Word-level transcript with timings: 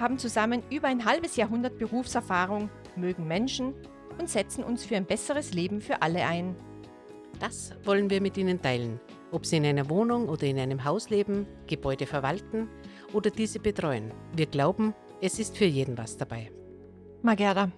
haben 0.00 0.18
zusammen 0.18 0.62
über 0.70 0.88
ein 0.88 1.04
halbes 1.04 1.36
Jahrhundert 1.36 1.78
Berufserfahrung, 1.78 2.70
mögen 2.96 3.28
Menschen 3.28 3.74
und 4.18 4.28
setzen 4.28 4.64
uns 4.64 4.84
für 4.84 4.96
ein 4.96 5.06
besseres 5.06 5.52
Leben 5.52 5.80
für 5.80 6.02
alle 6.02 6.24
ein. 6.24 6.56
Das 7.38 7.74
wollen 7.84 8.10
wir 8.10 8.20
mit 8.20 8.36
Ihnen 8.36 8.60
teilen. 8.60 8.98
Ob 9.30 9.46
Sie 9.46 9.58
in 9.58 9.66
einer 9.66 9.88
Wohnung 9.88 10.28
oder 10.28 10.44
in 10.44 10.58
einem 10.58 10.84
Haus 10.84 11.10
leben, 11.10 11.46
Gebäude 11.66 12.06
verwalten 12.06 12.68
oder 13.12 13.30
diese 13.30 13.60
betreuen. 13.60 14.12
Wir 14.34 14.46
glauben, 14.46 14.94
es 15.20 15.38
ist 15.38 15.56
für 15.56 15.66
jeden 15.66 15.96
was 15.96 16.16
dabei. 16.16 16.50
Margerda, 17.22 17.70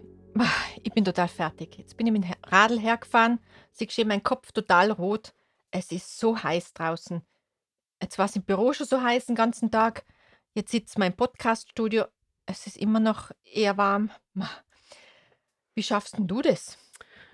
ich 0.83 0.93
bin 0.93 1.05
total 1.05 1.29
fertig. 1.29 1.77
Jetzt 1.77 1.97
bin 1.97 2.07
ich 2.07 2.12
mit 2.12 2.25
dem 2.25 2.33
Radl 2.45 2.79
hergefahren. 2.79 3.39
Sie 3.73 3.87
geschehen 3.87 4.09
mein 4.09 4.23
Kopf 4.23 4.53
total 4.53 4.91
rot. 4.93 5.34
Es 5.70 5.91
ist 5.91 6.19
so 6.19 6.41
heiß 6.43 6.73
draußen. 6.73 7.23
Jetzt 8.01 8.19
war 8.19 8.27
es 8.27 8.37
im 8.37 8.43
Büro 8.43 8.73
schon 8.73 8.87
so 8.87 9.03
heiß 9.03 9.27
den 9.27 9.37
ganzen 9.37 9.70
Tag. 9.70 10.05
Jetzt 10.55 10.70
sitzt 10.70 10.98
mein 10.98 11.16
Podcaststudio. 11.16 12.05
Es 12.45 12.66
ist 12.66 12.77
immer 12.77 13.01
noch 13.01 13.30
eher 13.42 13.79
warm. 13.79 14.11
Wie 15.75 15.83
schaffst 15.83 16.19
denn 16.19 16.27
du 16.27 16.42
das? 16.42 16.77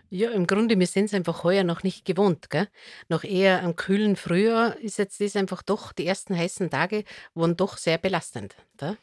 Ja, 0.08 0.30
im 0.30 0.46
Grunde, 0.46 0.78
wir 0.78 0.86
sind 0.86 1.06
es 1.06 1.14
einfach 1.14 1.42
heuer 1.42 1.64
noch 1.64 1.82
nicht 1.82 2.04
gewohnt. 2.04 2.48
Gell? 2.48 2.68
Noch 3.08 3.24
eher 3.24 3.64
am 3.64 3.74
kühlen 3.74 4.14
Frühjahr 4.14 4.76
ist 4.76 4.98
jetzt 4.98 5.20
das 5.20 5.34
einfach 5.34 5.62
doch, 5.62 5.92
die 5.92 6.06
ersten 6.06 6.38
heißen 6.38 6.70
Tage 6.70 7.02
waren 7.34 7.56
doch 7.56 7.76
sehr 7.76 7.98
belastend. 7.98 8.54
Da? 8.76 8.96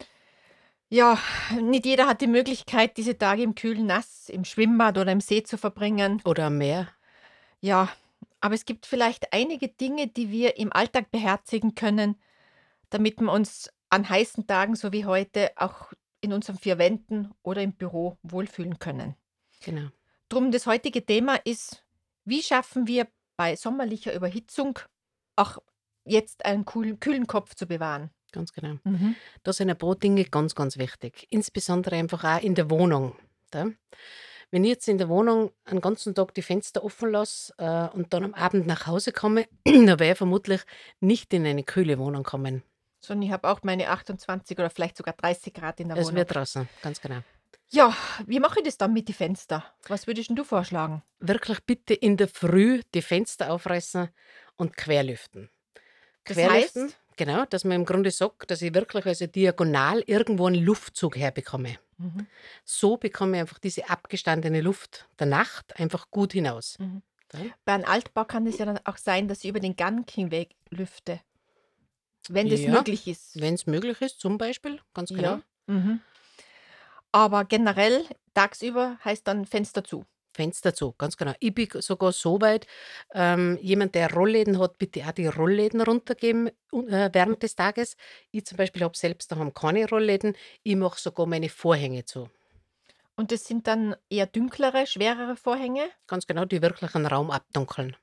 Ja, 0.88 1.20
nicht 1.62 1.86
jeder 1.86 2.08
hat 2.08 2.22
die 2.22 2.28
Möglichkeit, 2.28 2.96
diese 2.96 3.18
Tage 3.18 3.44
im 3.44 3.54
kühlen 3.54 3.86
Nass, 3.86 4.30
im 4.30 4.46
Schwimmbad 4.46 4.98
oder 4.98 5.12
im 5.12 5.20
See 5.20 5.44
zu 5.44 5.58
verbringen. 5.58 6.22
Oder 6.24 6.46
am 6.46 6.58
Meer. 6.58 6.88
Ja, 7.60 7.90
aber 8.40 8.56
es 8.56 8.64
gibt 8.64 8.86
vielleicht 8.86 9.34
einige 9.34 9.68
Dinge, 9.68 10.08
die 10.08 10.32
wir 10.32 10.58
im 10.58 10.72
Alltag 10.72 11.12
beherzigen 11.12 11.76
können, 11.76 12.16
damit 12.90 13.20
wir 13.20 13.32
uns 13.32 13.70
an 13.90 14.08
heißen 14.08 14.48
Tagen 14.48 14.76
so 14.76 14.92
wie 14.92 15.06
heute 15.06 15.52
auch 15.56 15.94
in 16.22 16.34
unseren 16.34 16.58
vier 16.58 16.78
Wänden 16.78 17.34
oder 17.44 17.62
im 17.62 17.74
Büro 17.74 18.18
wohlfühlen 18.24 18.80
können. 18.80 19.16
Genau. 19.64 19.90
Drum 20.30 20.52
das 20.52 20.66
heutige 20.66 21.06
Thema 21.06 21.36
ist, 21.36 21.86
wie 22.26 22.42
schaffen 22.42 22.88
wir 22.88 23.08
bei 23.38 23.56
sommerlicher 23.56 24.14
Überhitzung 24.14 24.80
auch 25.36 25.60
jetzt 26.04 26.46
einen 26.46 26.66
kühlen, 26.66 27.00
kühlen 27.00 27.28
Kopf 27.28 27.56
zu 27.56 27.68
bewahren. 27.68 28.10
Ganz 28.32 28.54
genau. 28.54 28.80
Mhm. 28.84 29.16
Da 29.44 29.54
sind 29.54 29.70
ein 29.70 29.78
paar 29.78 29.96
Dinge 29.96 30.26
ganz, 30.26 30.56
ganz 30.56 30.78
wichtig. 30.78 31.28
Insbesondere 31.30 31.96
einfach 31.96 32.24
auch 32.24 32.42
in 32.42 32.56
der 32.56 32.70
Wohnung. 32.70 33.16
Da. 33.52 33.68
Wenn 34.52 34.64
ich 34.64 34.70
jetzt 34.70 34.88
in 34.88 34.98
der 34.98 35.10
Wohnung 35.10 35.52
einen 35.66 35.82
ganzen 35.82 36.16
Tag 36.16 36.34
die 36.34 36.42
Fenster 36.42 36.84
offen 36.84 37.12
lasse 37.12 37.54
äh, 37.58 37.90
und 37.96 38.14
dann 38.14 38.24
am 38.24 38.34
Abend 38.34 38.68
nach 38.68 38.88
Hause 38.88 39.12
komme, 39.12 39.48
dann 39.66 39.88
werde 39.88 40.12
ich 40.12 40.18
vermutlich 40.18 40.62
nicht 41.00 41.34
in 41.34 41.46
eine 41.46 41.64
kühle 41.64 41.98
Wohnung 42.00 42.24
kommen 42.24 42.64
sondern 43.08 43.24
ich 43.28 43.32
habe 43.32 43.48
auch 43.50 43.62
meine 43.64 43.90
28 43.90 44.58
oder 44.58 44.70
vielleicht 44.70 44.98
sogar 44.98 45.14
30 45.14 45.54
Grad 45.54 45.80
in 45.80 45.90
der 45.90 45.98
Es 45.98 46.06
Wohnung. 46.06 46.18
wird 46.18 46.34
draußen, 46.36 46.68
ganz 46.82 47.02
genau. 47.02 47.22
Ja, 47.70 47.96
wie 48.28 48.40
mache 48.40 48.60
ich 48.60 48.66
das 48.66 48.78
dann 48.78 48.94
mit 48.94 49.08
den 49.08 49.16
Fenstern? 49.16 49.64
Was 49.88 50.08
würdest 50.08 50.30
du 50.34 50.44
vorschlagen? 50.44 51.02
Wirklich 51.20 51.60
bitte 51.66 51.94
in 51.94 52.16
der 52.18 52.28
Früh 52.28 52.82
die 52.94 53.02
Fenster 53.02 53.52
aufreißen 53.52 54.10
und 54.56 54.78
querlüften. 54.78 55.50
Das 56.26 56.38
Querlüften, 56.38 56.84
heißt? 56.86 56.98
genau, 57.18 57.46
dass 57.46 57.64
man 57.64 57.78
im 57.78 57.86
Grunde 57.86 58.12
sagt, 58.12 58.52
dass 58.52 58.62
ich 58.62 58.74
wirklich 58.74 59.06
also 59.06 59.26
diagonal 59.28 60.02
irgendwo 60.06 60.46
einen 60.48 60.64
Luftzug 60.64 61.18
herbekomme. 61.18 61.78
Mhm. 61.98 62.28
So 62.64 62.98
bekomme 62.98 63.38
ich 63.38 63.42
einfach 63.42 63.60
diese 63.60 63.90
abgestandene 63.90 64.62
Luft 64.62 65.08
der 65.20 65.28
Nacht 65.28 65.80
einfach 65.80 66.12
gut 66.12 66.34
hinaus. 66.34 66.78
Mhm. 66.80 67.02
Bei 67.66 67.74
einem 67.74 67.86
Altbau 67.86 68.24
kann 68.24 68.48
es 68.48 68.58
ja 68.60 68.66
dann 68.66 68.80
auch 68.86 68.98
sein, 68.98 69.28
dass 69.28 69.44
ich 69.44 69.50
über 69.50 69.60
den 69.60 69.76
Gang 69.76 70.10
hinweg 70.10 70.56
lüfte. 70.70 71.20
Wenn 72.30 72.50
das 72.50 72.62
Ja, 72.62 72.72
möglich 72.72 73.08
ist. 73.08 73.40
Wenn 73.40 73.54
es 73.54 73.66
möglich 73.68 74.02
ist, 74.02 74.20
zum 74.20 74.38
Beispiel, 74.38 74.80
ganz 74.94 75.10
genau. 75.10 75.24
Ja. 75.24 75.42
Mhm. 75.68 76.02
Aber 77.12 77.46
generell 77.46 78.06
tagsüber 78.34 78.98
heißt 79.04 79.28
dann 79.28 79.46
Fenster 79.46 79.84
zu. 79.84 80.06
Fenster 80.34 80.74
zu, 80.74 80.94
ganz 80.98 81.16
genau. 81.16 81.34
Ich 81.40 81.54
bin 81.54 81.70
sogar 81.80 82.12
so 82.12 82.42
weit, 82.42 82.68
ähm, 83.14 83.58
jemand, 83.62 83.96
der 83.96 84.12
Rollläden 84.14 84.60
hat, 84.60 84.78
bitte 84.78 85.02
auch 85.08 85.14
die 85.14 85.28
Rollläden 85.28 85.80
runtergeben 85.80 86.50
un- 86.74 86.90
äh, 86.90 87.10
während 87.14 87.42
des 87.42 87.56
Tages. 87.56 87.96
Ich 88.32 88.46
zum 88.46 88.58
Beispiel 88.58 88.84
habe 88.84 88.98
selbst 88.98 89.32
daheim 89.32 89.54
keine 89.54 89.88
Rollläden. 89.88 90.36
Ich 90.64 90.76
mache 90.76 91.00
sogar 91.00 91.26
meine 91.26 91.48
Vorhänge 91.48 92.04
zu. 92.04 92.30
Und 93.16 93.32
das 93.32 93.46
sind 93.46 93.66
dann 93.68 93.96
eher 94.10 94.26
dunklere, 94.26 94.86
schwerere 94.86 95.38
Vorhänge. 95.38 95.88
Ganz 96.06 96.28
genau, 96.28 96.44
die 96.44 96.62
wirklich 96.62 96.94
einen 96.96 97.06
Raum 97.06 97.32
abdunkeln. 97.32 97.96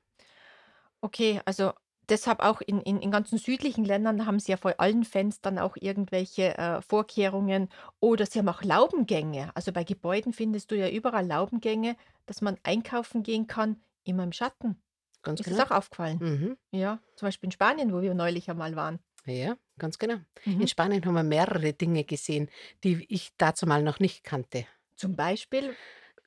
Okay, 1.01 1.39
also 1.45 1.73
deshalb 2.09 2.39
auch 2.41 2.61
in, 2.61 2.81
in, 2.81 2.99
in 3.01 3.11
ganzen 3.11 3.37
südlichen 3.37 3.85
Ländern 3.85 4.25
haben 4.25 4.39
sie 4.39 4.51
ja 4.51 4.57
vor 4.57 4.73
allen 4.79 5.03
Fenstern 5.03 5.59
auch 5.59 5.75
irgendwelche 5.79 6.57
äh, 6.57 6.81
Vorkehrungen 6.81 7.69
oder 7.99 8.25
sie 8.25 8.39
haben 8.39 8.49
auch 8.49 8.63
Laubengänge. 8.63 9.51
Also 9.55 9.71
bei 9.71 9.83
Gebäuden 9.83 10.33
findest 10.33 10.71
du 10.71 10.75
ja 10.75 10.89
überall 10.89 11.25
Laubengänge, 11.25 11.95
dass 12.25 12.41
man 12.41 12.57
einkaufen 12.63 13.23
gehen 13.23 13.47
kann, 13.47 13.81
immer 14.03 14.23
im 14.23 14.31
Schatten. 14.31 14.81
Ganz 15.21 15.39
Ist 15.39 15.47
genau. 15.47 15.63
auch 15.65 15.71
aufgefallen? 15.71 16.19
Mhm. 16.19 16.57
Ja, 16.71 16.99
zum 17.15 17.27
Beispiel 17.27 17.47
in 17.47 17.51
Spanien, 17.51 17.93
wo 17.93 18.01
wir 18.01 18.13
neulich 18.13 18.49
einmal 18.49 18.75
waren. 18.75 18.99
Ja, 19.25 19.57
ganz 19.77 19.97
genau. 19.99 20.17
In 20.45 20.53
Mhm. 20.53 20.67
Spanien 20.67 21.05
haben 21.05 21.13
wir 21.13 21.23
mehrere 21.23 21.73
Dinge 21.73 22.03
gesehen, 22.03 22.49
die 22.83 23.05
ich 23.09 23.31
dazu 23.37 23.65
mal 23.65 23.81
noch 23.81 23.99
nicht 23.99 24.23
kannte. 24.23 24.65
Zum 24.95 25.15
Beispiel, 25.15 25.77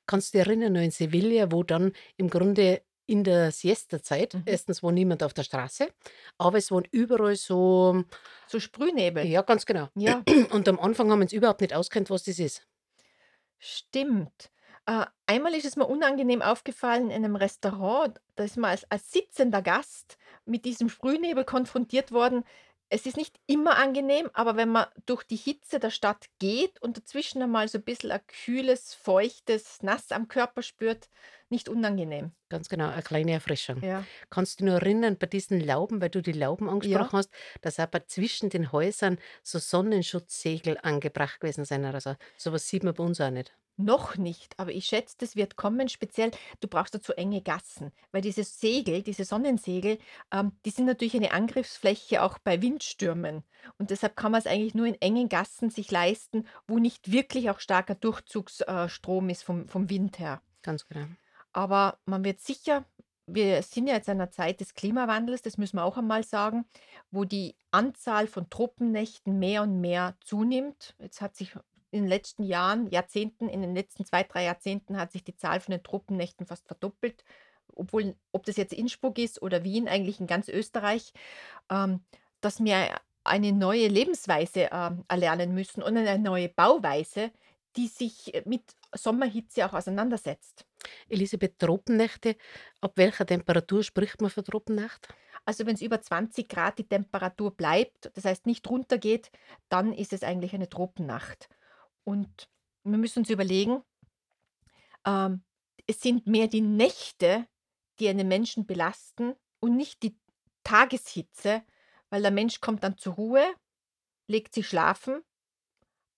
Kannst 0.07 0.33
du 0.35 0.39
dich 0.39 0.47
erinnern, 0.47 0.73
noch 0.75 0.81
in 0.83 0.91
Sevilla, 0.93 1.51
wo 1.51 1.63
dann 1.65 1.93
im 2.17 2.31
Grunde 2.31 2.83
in 3.07 3.25
der 3.25 3.53
Siesta-Zeit, 3.53 4.35
Mhm. 4.35 4.43
erstens 4.47 4.83
war 4.83 4.93
niemand 4.93 5.23
auf 5.23 5.35
der 5.35 5.43
Straße, 5.45 5.89
aber 6.39 6.59
es 6.59 6.71
waren 6.71 6.85
überall 6.91 7.37
so, 7.37 8.05
so 8.47 8.61
Sprühnebel. 8.61 9.25
ja, 9.27 9.43
ganz 9.43 9.67
genau. 9.67 9.89
Ja, 9.95 10.23
Und 10.53 10.69
am 10.69 10.79
Anfang 10.81 11.11
haben 11.11 11.21
wir 11.21 11.25
uns 11.25 11.33
überhaupt 11.33 11.61
nicht 11.61 11.75
auskennt, 11.75 12.11
was 12.11 12.25
das 12.25 12.39
ist. 12.39 12.67
stimmt. 13.59 14.51
Äh, 14.87 15.07
einmal 15.27 15.55
ist 15.55 15.65
es 15.65 15.77
mir 15.77 15.87
unangenehm 15.87 16.43
aufgefallen 16.43 17.11
in 17.11 17.25
einem 17.25 17.37
Restaurant. 17.37 18.21
Da 18.37 18.45
ist 18.45 18.57
man 18.57 18.71
als, 18.71 18.89
als 18.91 19.11
sitzender 19.11 19.63
Gast 19.63 20.17
mit 20.45 20.65
diesem 20.65 20.89
Sprühnebel 20.89 21.45
konfrontiert 21.45 22.13
worden. 22.13 22.45
Es 22.89 23.05
ist 23.07 23.17
nicht 23.17 23.41
immer 23.47 23.77
angenehm, 23.79 24.31
aber 24.33 24.57
wenn 24.57 24.69
man 24.71 24.87
durch 25.07 25.25
die 25.25 25.37
Hitze 25.37 25.81
der 25.81 25.91
Stadt 25.91 26.27
geht 26.39 26.81
und 26.83 26.97
dazwischen 26.97 27.43
einmal 27.43 27.67
so 27.69 27.79
ein 27.79 27.85
bisschen 27.85 28.13
ein 28.13 28.25
kühles, 28.27 28.95
feuchtes 28.95 29.83
Nass 29.83 30.13
am 30.13 30.29
Körper 30.29 30.63
spürt, 30.63 31.09
nicht 31.49 31.69
unangenehm. 31.69 32.33
Ganz 32.49 32.69
genau, 32.69 32.89
eine 32.91 33.03
kleine 33.03 33.33
Erfrischung. 33.33 33.83
Ja. 33.83 34.09
Kannst 34.31 34.61
du 34.61 34.65
dich 34.65 34.73
noch 34.73 34.81
erinnern, 34.81 35.19
bei 35.19 35.27
diesen 35.27 35.61
Lauben, 35.61 36.01
weil 36.01 36.11
du 36.11 36.23
die 36.23 36.31
Lauben 36.33 36.69
Ja. 36.83 37.11
angesprochen 37.11 37.19
hast, 37.19 37.31
dass 37.61 37.81
aber 37.81 38.07
zwischen 38.07 38.51
den 38.51 38.71
Häusern 38.71 39.19
so 39.43 39.59
Sonnenschutzsegel 39.59 40.79
angebracht 40.81 41.41
gewesen 41.41 41.65
sind 41.65 41.85
oder 41.85 42.01
so. 42.01 42.15
Sowas 42.37 42.69
sieht 42.69 42.85
man 42.85 42.95
bei 42.95 43.03
uns 43.03 43.21
auch 43.21 43.31
nicht. 43.31 43.57
Noch 43.79 44.17
nicht, 44.17 44.59
aber 44.59 44.73
ich 44.73 44.87
schätze, 44.87 45.17
das 45.19 45.37
wird 45.37 45.57
kommen. 45.57 45.91
Speziell, 45.91 46.31
du 46.61 46.69
brauchst 46.69 46.95
dazu 46.95 47.13
enge 47.13 47.43
Gassen, 47.43 47.93
weil 48.11 48.23
diese 48.23 48.43
Segel, 48.43 49.03
diese 49.03 49.25
Sonnensegel, 49.25 49.99
ähm, 50.33 50.53
die 50.65 50.71
sind 50.71 50.87
natürlich 50.87 51.15
eine 51.15 51.33
Angriffsfläche 51.33 52.23
auch 52.23 52.39
bei 52.39 52.63
Windstürmen. 52.63 53.43
Und 53.79 53.91
deshalb 53.91 54.17
kann 54.17 54.33
man 54.33 54.39
es 54.39 54.47
eigentlich 54.47 54.75
nur 54.75 54.87
in 54.87 55.01
engen 55.03 55.29
Gassen 55.29 55.69
sich 55.69 55.91
leisten, 55.91 56.47
wo 56.67 56.79
nicht 56.79 57.13
wirklich 57.13 57.51
auch 57.51 57.61
starker 57.61 57.95
Durchzugsstrom 57.95 59.29
ist 59.29 59.43
vom, 59.43 59.69
vom 59.69 59.91
Wind 59.91 60.19
her. 60.19 60.41
Ganz 60.63 60.87
genau. 60.87 61.07
Aber 61.53 61.99
man 62.07 62.25
wird 62.25 62.41
sicher, 62.41 62.87
wir 63.27 63.63
sind 63.63 63.89
ja 63.89 63.95
jetzt 63.95 64.09
in 64.09 64.21
einer 64.21 64.31
Zeit 64.31 64.61
des 64.61 64.75
Klimawandels, 64.75 65.43
das 65.43 65.59
müssen 65.59 65.77
wir 65.77 65.85
auch 65.85 65.99
einmal 65.99 66.23
sagen, 66.23 66.65
wo 67.11 67.25
die 67.25 67.57
Anzahl 67.73 68.27
von 68.27 68.49
Tropennächten 68.49 69.39
mehr 69.39 69.63
und 69.63 69.81
mehr 69.81 70.17
zunimmt. 70.23 70.95
Jetzt 70.99 71.21
hat 71.21 71.37
sich 71.37 71.57
in 71.91 72.03
den 72.03 72.09
letzten 72.09 72.43
Jahren, 72.43 72.89
Jahrzehnten, 72.91 73.49
in 73.49 73.63
den 73.63 73.75
letzten 73.75 74.05
zwei, 74.05 74.23
drei 74.23 74.45
Jahrzehnten 74.45 74.99
hat 74.99 75.13
sich 75.13 75.25
die 75.25 75.37
Zahl 75.37 75.61
von 75.61 75.73
den 75.73 75.83
Tropennächten 75.83 76.47
fast 76.47 76.67
verdoppelt. 76.67 77.25
Obwohl, 77.75 78.17
ob 78.33 78.45
das 78.47 78.57
jetzt 78.57 78.73
Innsbruck 78.73 79.19
ist 79.19 79.43
oder 79.43 79.65
Wien, 79.65 79.89
eigentlich 79.89 80.21
in 80.21 80.27
ganz 80.27 80.49
Österreich, 80.49 81.13
ähm, 81.71 82.01
dass 82.41 82.63
wir 82.63 82.97
eine 83.25 83.53
neue 83.53 83.89
Lebensweise 83.89 84.69
ähm, 84.73 85.05
erlernen 85.09 85.53
müssen 85.55 85.83
und 85.83 85.97
eine 85.97 86.19
neue 86.19 86.49
Bauweise, 86.49 87.33
die 87.77 87.89
sich 87.89 88.35
äh, 88.35 88.43
mit 88.47 88.63
Sommerhitze 88.95 89.67
auch 89.67 89.75
auseinandersetzt. 89.75 90.65
Elisabeth, 91.09 91.59
Tropennächte, 91.59 92.37
ab 92.81 92.93
welcher 92.97 93.27
Temperatur 93.27 93.83
spricht 93.83 94.21
man 94.21 94.31
von 94.31 94.45
Tropennacht? 94.45 95.09
Also 95.45 95.67
wenn 95.67 95.75
es 95.75 95.83
über 95.83 96.01
20 96.01 96.49
Grad 96.49 96.79
die 96.79 96.89
Temperatur 96.89 97.53
bleibt, 97.53 98.11
das 98.15 98.25
heißt 98.25 98.47
nicht 98.47 98.69
runtergeht, 98.69 99.31
dann 99.69 99.93
ist 99.93 100.13
es 100.13 100.23
eigentlich 100.23 100.55
eine 100.55 100.69
Tropennacht. 100.69 101.49
Und 102.07 102.49
wir 102.85 102.99
müssen 102.99 103.21
uns 103.21 103.31
überlegen, 103.31 103.83
ähm, 105.05 105.43
es 105.89 106.01
sind 106.01 106.27
mehr 106.27 106.47
die 106.47 106.61
Nächte, 106.61 107.47
die 107.99 108.09
einen 108.09 108.29
Menschen 108.29 108.65
belasten 108.65 109.35
und 109.59 109.77
nicht 109.77 110.03
die 110.05 110.17
Tageshitze, 110.63 111.65
weil 112.11 112.23
der 112.23 112.31
Mensch 112.31 112.61
kommt 112.61 112.85
dann 112.85 112.97
zur 112.97 113.15
Ruhe, 113.15 113.45
legt 114.29 114.55
sich 114.55 114.69
schlafen, 114.69 115.23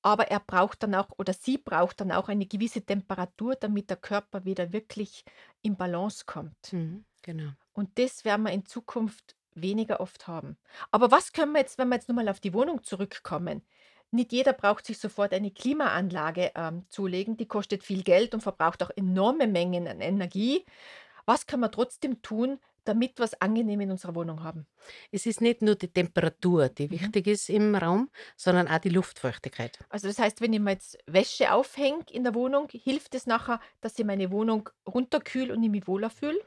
aber 0.02 0.28
er 0.28 0.40
braucht 0.40 0.82
dann 0.82 0.94
auch 0.94 1.08
oder 1.16 1.32
sie 1.32 1.56
braucht 1.56 2.00
dann 2.02 2.12
auch 2.12 2.28
eine 2.28 2.46
gewisse 2.46 2.84
Temperatur, 2.84 3.56
damit 3.56 3.88
der 3.88 3.96
Körper 3.96 4.44
wieder 4.44 4.72
wirklich 4.74 5.24
in 5.62 5.76
Balance 5.76 6.24
kommt. 6.26 6.72
Mhm, 6.72 7.06
genau. 7.22 7.52
Und 7.72 7.98
das 7.98 8.26
werden 8.26 8.42
wir 8.42 8.52
in 8.52 8.66
Zukunft 8.66 9.36
weniger 9.54 10.00
oft 10.00 10.26
haben. 10.26 10.58
Aber 10.90 11.10
was 11.10 11.32
können 11.32 11.52
wir 11.52 11.60
jetzt, 11.60 11.78
wenn 11.78 11.88
wir 11.88 11.96
jetzt 11.96 12.08
nochmal 12.08 12.28
auf 12.28 12.40
die 12.40 12.52
Wohnung 12.52 12.82
zurückkommen? 12.84 13.62
Nicht 14.10 14.32
jeder 14.32 14.52
braucht 14.54 14.86
sich 14.86 14.98
sofort 14.98 15.32
eine 15.34 15.50
Klimaanlage 15.50 16.52
ähm, 16.54 16.86
zulegen, 16.88 17.36
die 17.36 17.46
kostet 17.48 17.84
viel 17.84 18.02
Geld 18.02 18.34
und 18.34 18.42
verbraucht 18.42 18.82
auch 18.82 18.90
enorme 18.96 19.46
Mengen 19.46 19.86
an 19.88 20.00
Energie. 20.00 20.64
Was 21.26 21.46
kann 21.46 21.60
man 21.60 21.72
trotzdem 21.72 22.22
tun, 22.22 22.58
damit 22.84 23.18
wir 23.18 23.24
es 23.26 23.40
angenehm 23.40 23.80
in 23.82 23.90
unserer 23.92 24.14
Wohnung 24.14 24.42
haben? 24.44 24.66
Es 25.12 25.26
ist 25.26 25.40
nicht 25.42 25.60
nur 25.62 25.74
die 25.74 25.92
Temperatur, 25.92 26.68
die 26.70 26.90
Mhm. 26.90 27.12
wichtig 27.12 27.26
ist 27.26 27.50
im 27.50 27.74
Raum, 27.74 28.10
sondern 28.36 28.68
auch 28.68 28.78
die 28.78 28.88
Luftfeuchtigkeit. 28.88 29.78
Also 29.90 30.06
das 30.08 30.18
heißt, 30.18 30.40
wenn 30.42 30.52
ich 30.52 30.60
mir 30.60 30.72
jetzt 30.72 30.98
Wäsche 31.06 31.52
aufhänge 31.52 32.04
in 32.10 32.22
der 32.24 32.34
Wohnung, 32.34 32.68
hilft 32.70 33.14
es 33.14 33.26
nachher, 33.26 33.60
dass 33.80 33.98
ich 33.98 34.04
meine 34.04 34.30
Wohnung 34.30 34.68
runterkühle 34.86 35.54
und 35.54 35.62
ich 35.62 35.70
mich 35.70 35.86
wohler 35.86 36.10
fühle? 36.10 36.38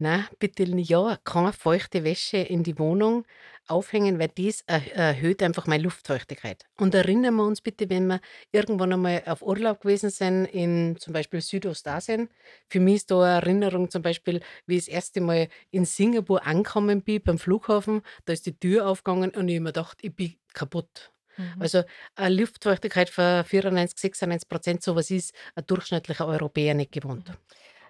Na, 0.00 0.28
bitte 0.38 0.62
ja, 0.62 1.18
keine 1.24 1.52
feuchte 1.52 2.04
Wäsche 2.04 2.36
in 2.36 2.62
die 2.62 2.78
Wohnung 2.78 3.24
aufhängen, 3.66 4.20
weil 4.20 4.28
das 4.28 4.62
erh 4.68 4.86
erhöht 4.94 5.42
einfach 5.42 5.66
meine 5.66 5.82
Luftfeuchtigkeit. 5.82 6.66
Und 6.76 6.94
erinnern 6.94 7.34
wir 7.34 7.44
uns 7.44 7.60
bitte, 7.60 7.90
wenn 7.90 8.06
wir 8.06 8.20
irgendwann 8.52 8.92
einmal 8.92 9.24
auf 9.26 9.42
Urlaub 9.42 9.80
gewesen 9.80 10.10
sind 10.10 10.44
in 10.46 10.96
zum 11.00 11.12
Beispiel 11.12 11.40
Südostasien. 11.40 12.28
Für 12.68 12.78
mich 12.78 12.96
ist 12.96 13.10
da 13.10 13.22
eine 13.22 13.40
Erinnerung 13.40 13.90
zum 13.90 14.02
Beispiel, 14.02 14.40
wie 14.66 14.76
ich 14.76 14.84
das 14.84 14.94
erste 14.94 15.20
Mal 15.20 15.48
in 15.72 15.84
Singapur 15.84 16.46
angekommen 16.46 17.02
bin 17.02 17.20
beim 17.20 17.38
Flughafen. 17.40 18.02
Da 18.24 18.32
ist 18.32 18.46
die 18.46 18.56
Tür 18.56 18.86
aufgegangen 18.86 19.30
und 19.30 19.48
ich 19.48 19.56
habe 19.56 19.64
mir 19.64 19.72
gedacht, 19.72 19.98
ich 20.02 20.14
bin 20.14 20.34
kaputt. 20.54 21.10
Mhm. 21.36 21.54
Also 21.58 21.82
eine 22.14 22.36
Luftfeuchtigkeit 22.36 23.10
von 23.10 23.44
94, 23.44 23.98
96 23.98 24.80
so 24.80 24.94
was 24.94 25.10
ist 25.10 25.34
ein 25.56 25.66
durchschnittlicher 25.66 26.26
Europäer 26.28 26.74
nicht 26.74 26.92
gewohnt. 26.92 27.32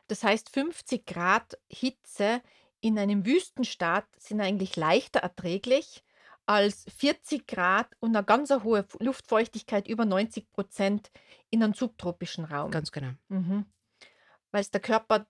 Das 0.09 0.25
heißt, 0.25 0.51
50 0.51 1.07
Grad 1.07 1.59
Hitze 1.69 2.43
in 2.81 2.99
einem 2.99 3.25
Wüstenstaat 3.25 4.07
sind 4.19 4.41
eigentlich 4.41 4.77
leichter 4.77 5.21
erträglich 5.21 6.03
als 6.47 6.85
40 6.97 7.47
Grad 7.47 7.95
und 8.01 8.17
eine 8.17 8.25
ganz 8.25 8.51
hohe 8.51 8.87
Luftfeuchtigkeit 9.01 9.87
über 9.87 10.07
90 10.07 10.51
Prozent 10.51 11.11
in 11.51 11.63
einem 11.63 11.75
subtropischen 11.75 12.45
Raum. 12.45 12.71
Ganz 12.71 12.91
genau. 12.91 13.13
Mhm. 13.29 13.67
Weil 14.51 14.63
es 14.63 14.71
der 14.71 14.81
Körper 14.81 15.27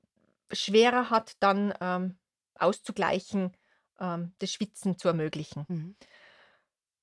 schwerer 0.53 1.11
hat, 1.11 1.37
dann 1.41 1.75
ähm, 1.81 2.19
auszugleichen, 2.55 3.57
ähm, 3.99 4.33
das 4.39 4.53
Schwitzen 4.53 4.97
zu 4.97 5.09
ermöglichen. 5.09 5.65
Mhm. 5.69 5.97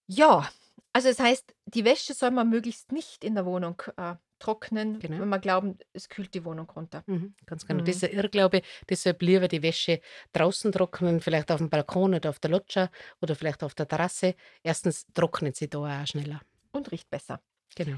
Ja, 0.07 0.49
also 0.93 1.09
das 1.09 1.19
heißt, 1.19 1.53
die 1.65 1.83
Wäsche 1.83 2.13
soll 2.13 2.31
man 2.31 2.49
möglichst 2.49 2.93
nicht 2.93 3.25
in 3.25 3.35
der 3.35 3.45
Wohnung 3.45 3.81
äh, 3.97 4.15
trocknen, 4.39 4.99
Genau. 4.99 5.19
wenn 5.19 5.29
wir 5.29 5.39
glauben, 5.39 5.77
es 5.93 6.09
kühlt 6.09 6.33
die 6.33 6.43
Wohnung 6.45 6.69
runter. 6.69 7.03
Mhm, 7.07 7.33
ganz 7.45 7.65
genau. 7.65 7.83
Mhm. 7.83 7.89
Ein 7.89 8.11
Irrglaube. 8.11 8.61
Deshalb 8.89 9.21
lieber 9.21 9.47
die 9.47 9.61
Wäsche 9.63 10.01
draußen 10.33 10.71
trocknen, 10.71 11.21
vielleicht 11.21 11.51
auf 11.51 11.59
dem 11.59 11.69
Balkon 11.69 12.13
oder 12.15 12.29
auf 12.29 12.39
der 12.39 12.51
Loggia 12.51 12.89
oder 13.21 13.35
vielleicht 13.35 13.63
auf 13.63 13.75
der 13.75 13.87
Terrasse. 13.87 14.35
Erstens 14.63 15.05
trocknet 15.13 15.55
sie 15.55 15.69
da 15.69 15.79
auch 15.79 16.07
schneller. 16.07 16.41
Und 16.71 16.91
riecht 16.91 17.09
besser. 17.09 17.41
Genau. 17.75 17.97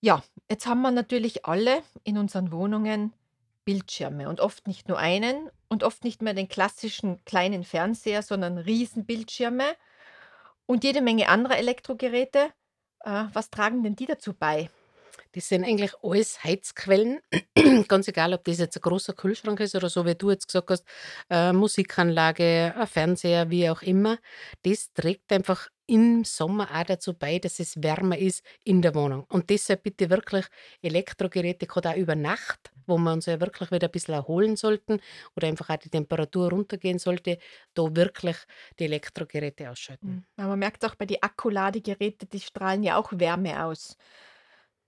Ja, 0.00 0.22
jetzt 0.50 0.66
haben 0.66 0.82
wir 0.82 0.90
natürlich 0.90 1.46
alle 1.46 1.82
in 2.02 2.18
unseren 2.18 2.52
Wohnungen 2.52 3.14
Bildschirme 3.64 4.28
und 4.28 4.40
oft 4.40 4.66
nicht 4.66 4.88
nur 4.88 4.98
einen 4.98 5.50
und 5.68 5.82
oft 5.82 6.04
nicht 6.04 6.20
mehr 6.20 6.34
den 6.34 6.48
klassischen 6.48 7.24
kleinen 7.24 7.64
Fernseher, 7.64 8.22
sondern 8.22 8.58
Riesenbildschirme 8.58 9.64
und 10.66 10.84
jede 10.84 11.00
Menge 11.00 11.28
anderer 11.28 11.56
Elektrogeräte. 11.56 12.50
Äh, 13.00 13.24
was 13.32 13.50
tragen 13.50 13.82
denn 13.82 13.96
die 13.96 14.06
dazu 14.06 14.34
bei? 14.34 14.68
Das 15.34 15.48
sind 15.48 15.64
eigentlich 15.64 15.92
alles 16.00 16.44
Heizquellen. 16.44 17.18
Ganz 17.88 18.06
egal, 18.06 18.34
ob 18.34 18.44
das 18.44 18.58
jetzt 18.58 18.76
ein 18.76 18.82
großer 18.82 19.14
Kühlschrank 19.14 19.58
ist 19.58 19.74
oder 19.74 19.88
so, 19.88 20.06
wie 20.06 20.14
du 20.14 20.30
jetzt 20.30 20.46
gesagt 20.46 20.70
hast, 20.70 20.84
äh, 21.28 21.52
Musikanlage, 21.52 22.72
ein 22.76 22.86
Fernseher, 22.86 23.50
wie 23.50 23.68
auch 23.68 23.82
immer. 23.82 24.18
Das 24.62 24.92
trägt 24.92 25.32
einfach 25.32 25.68
im 25.86 26.24
Sommer 26.24 26.68
auch 26.72 26.84
dazu 26.84 27.14
bei, 27.14 27.40
dass 27.40 27.58
es 27.58 27.82
wärmer 27.82 28.16
ist 28.16 28.44
in 28.62 28.80
der 28.80 28.94
Wohnung. 28.94 29.24
Und 29.28 29.50
deshalb 29.50 29.82
bitte 29.82 30.08
wirklich 30.08 30.46
Elektrogeräte, 30.82 31.66
gerade 31.66 31.90
auch 31.90 31.96
über 31.96 32.14
Nacht, 32.14 32.72
wo 32.86 32.96
wir 32.96 33.12
uns 33.12 33.26
ja 33.26 33.40
wirklich 33.40 33.72
wieder 33.72 33.88
ein 33.88 33.92
bisschen 33.92 34.14
erholen 34.14 34.54
sollten 34.54 35.00
oder 35.36 35.48
einfach 35.48 35.68
auch 35.68 35.76
die 35.76 35.90
Temperatur 35.90 36.50
runtergehen 36.50 37.00
sollte, 37.00 37.38
da 37.74 37.94
wirklich 37.96 38.36
die 38.78 38.84
Elektrogeräte 38.84 39.68
ausschalten. 39.68 40.08
Mhm. 40.08 40.24
Aber 40.36 40.50
man 40.50 40.60
merkt 40.60 40.84
auch 40.84 40.94
bei 40.94 41.06
den 41.06 41.22
Akkuladegeräten, 41.22 42.28
die 42.30 42.40
strahlen 42.40 42.84
ja 42.84 42.96
auch 42.96 43.10
Wärme 43.12 43.64
aus. 43.64 43.96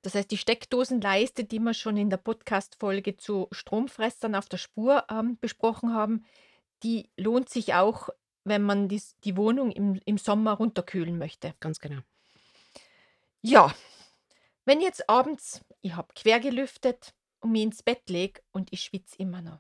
Das 0.07 0.15
heißt, 0.15 0.31
die 0.31 0.37
Steckdosenleiste, 0.37 1.43
die 1.43 1.59
wir 1.59 1.75
schon 1.75 1.97
in 1.97 2.11
der 2.11 2.17
Podcast-Folge 2.19 3.17
zu 3.17 3.49
Stromfressern 3.51 4.37
auf 4.37 4.49
der 4.49 4.57
Spur 4.57 5.05
ähm, 5.11 5.37
besprochen 5.41 5.95
haben, 5.95 6.25
die 6.85 7.11
lohnt 7.17 7.49
sich 7.49 7.75
auch, 7.75 8.11
wenn 8.45 8.63
man 8.63 8.87
dies, 8.87 9.19
die 9.25 9.37
Wohnung 9.37 9.73
im, 9.73 10.01
im 10.05 10.17
Sommer 10.17 10.53
runterkühlen 10.53 11.19
möchte. 11.19 11.55
Ganz 11.59 11.81
genau. 11.81 12.03
Ja, 13.43 13.75
wenn 14.65 14.81
jetzt 14.81 15.11
abends, 15.11 15.63
ich 15.81 15.97
habe 15.97 16.15
quer 16.15 16.39
gelüftet 16.39 17.13
und 17.41 17.51
mich 17.51 17.65
ins 17.65 17.83
Bett 17.83 18.09
lege 18.09 18.41
und 18.53 18.73
ich 18.73 18.83
schwitze 18.83 19.17
immer 19.19 19.43
noch. 19.43 19.59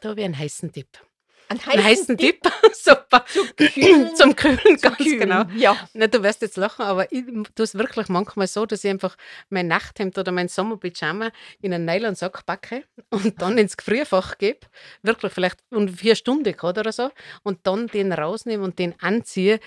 Da 0.00 0.10
habe 0.10 0.20
ich 0.20 0.24
einen 0.24 0.38
heißen 0.38 0.70
Tipp. 0.70 1.04
Einen 1.50 1.60
Einen 1.66 1.84
heißen 1.84 2.16
Tipp, 2.16 2.40
super. 2.72 3.24
kühlen, 3.56 4.10
Zum 4.14 4.36
Kühlen, 4.36 4.58
zum 4.78 4.80
ganz 4.80 4.96
Kühlen. 4.98 5.18
genau. 5.20 5.44
Ja, 5.56 5.76
Na, 5.94 6.06
du 6.06 6.22
wirst 6.22 6.42
jetzt 6.42 6.56
lachen, 6.56 6.82
aber 6.84 7.10
ich 7.12 7.24
tue 7.56 7.64
es 7.64 7.74
wirklich 7.74 8.08
manchmal 8.08 8.46
so, 8.46 8.66
dass 8.66 8.84
ich 8.84 8.90
einfach 8.90 9.16
mein 9.48 9.66
Nachthemd 9.66 10.16
oder 10.16 10.30
mein 10.30 10.46
Sommerpyjama 10.48 11.30
in 11.60 11.74
einen 11.74 11.84
Nylonsack 11.86 12.46
packe 12.46 12.84
und 13.10 13.42
dann 13.42 13.58
ins 13.58 13.76
Gefrierfach 13.76 14.38
gebe, 14.38 14.60
wirklich 15.02 15.32
vielleicht 15.32 15.58
und 15.70 15.90
vier 15.90 16.14
Stunden 16.14 16.54
gerade 16.56 16.80
oder 16.80 16.92
so, 16.92 17.10
und 17.42 17.66
dann 17.66 17.88
den 17.88 18.12
rausnehme 18.12 18.62
und 18.62 18.78
den 18.78 18.94
anziehe. 19.00 19.58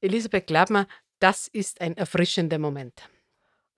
Elisabeth, 0.00 0.46
glaub 0.46 0.70
mir, 0.70 0.86
das 1.18 1.46
ist 1.48 1.80
ein 1.82 1.94
erfrischender 1.96 2.58
Moment. 2.58 3.02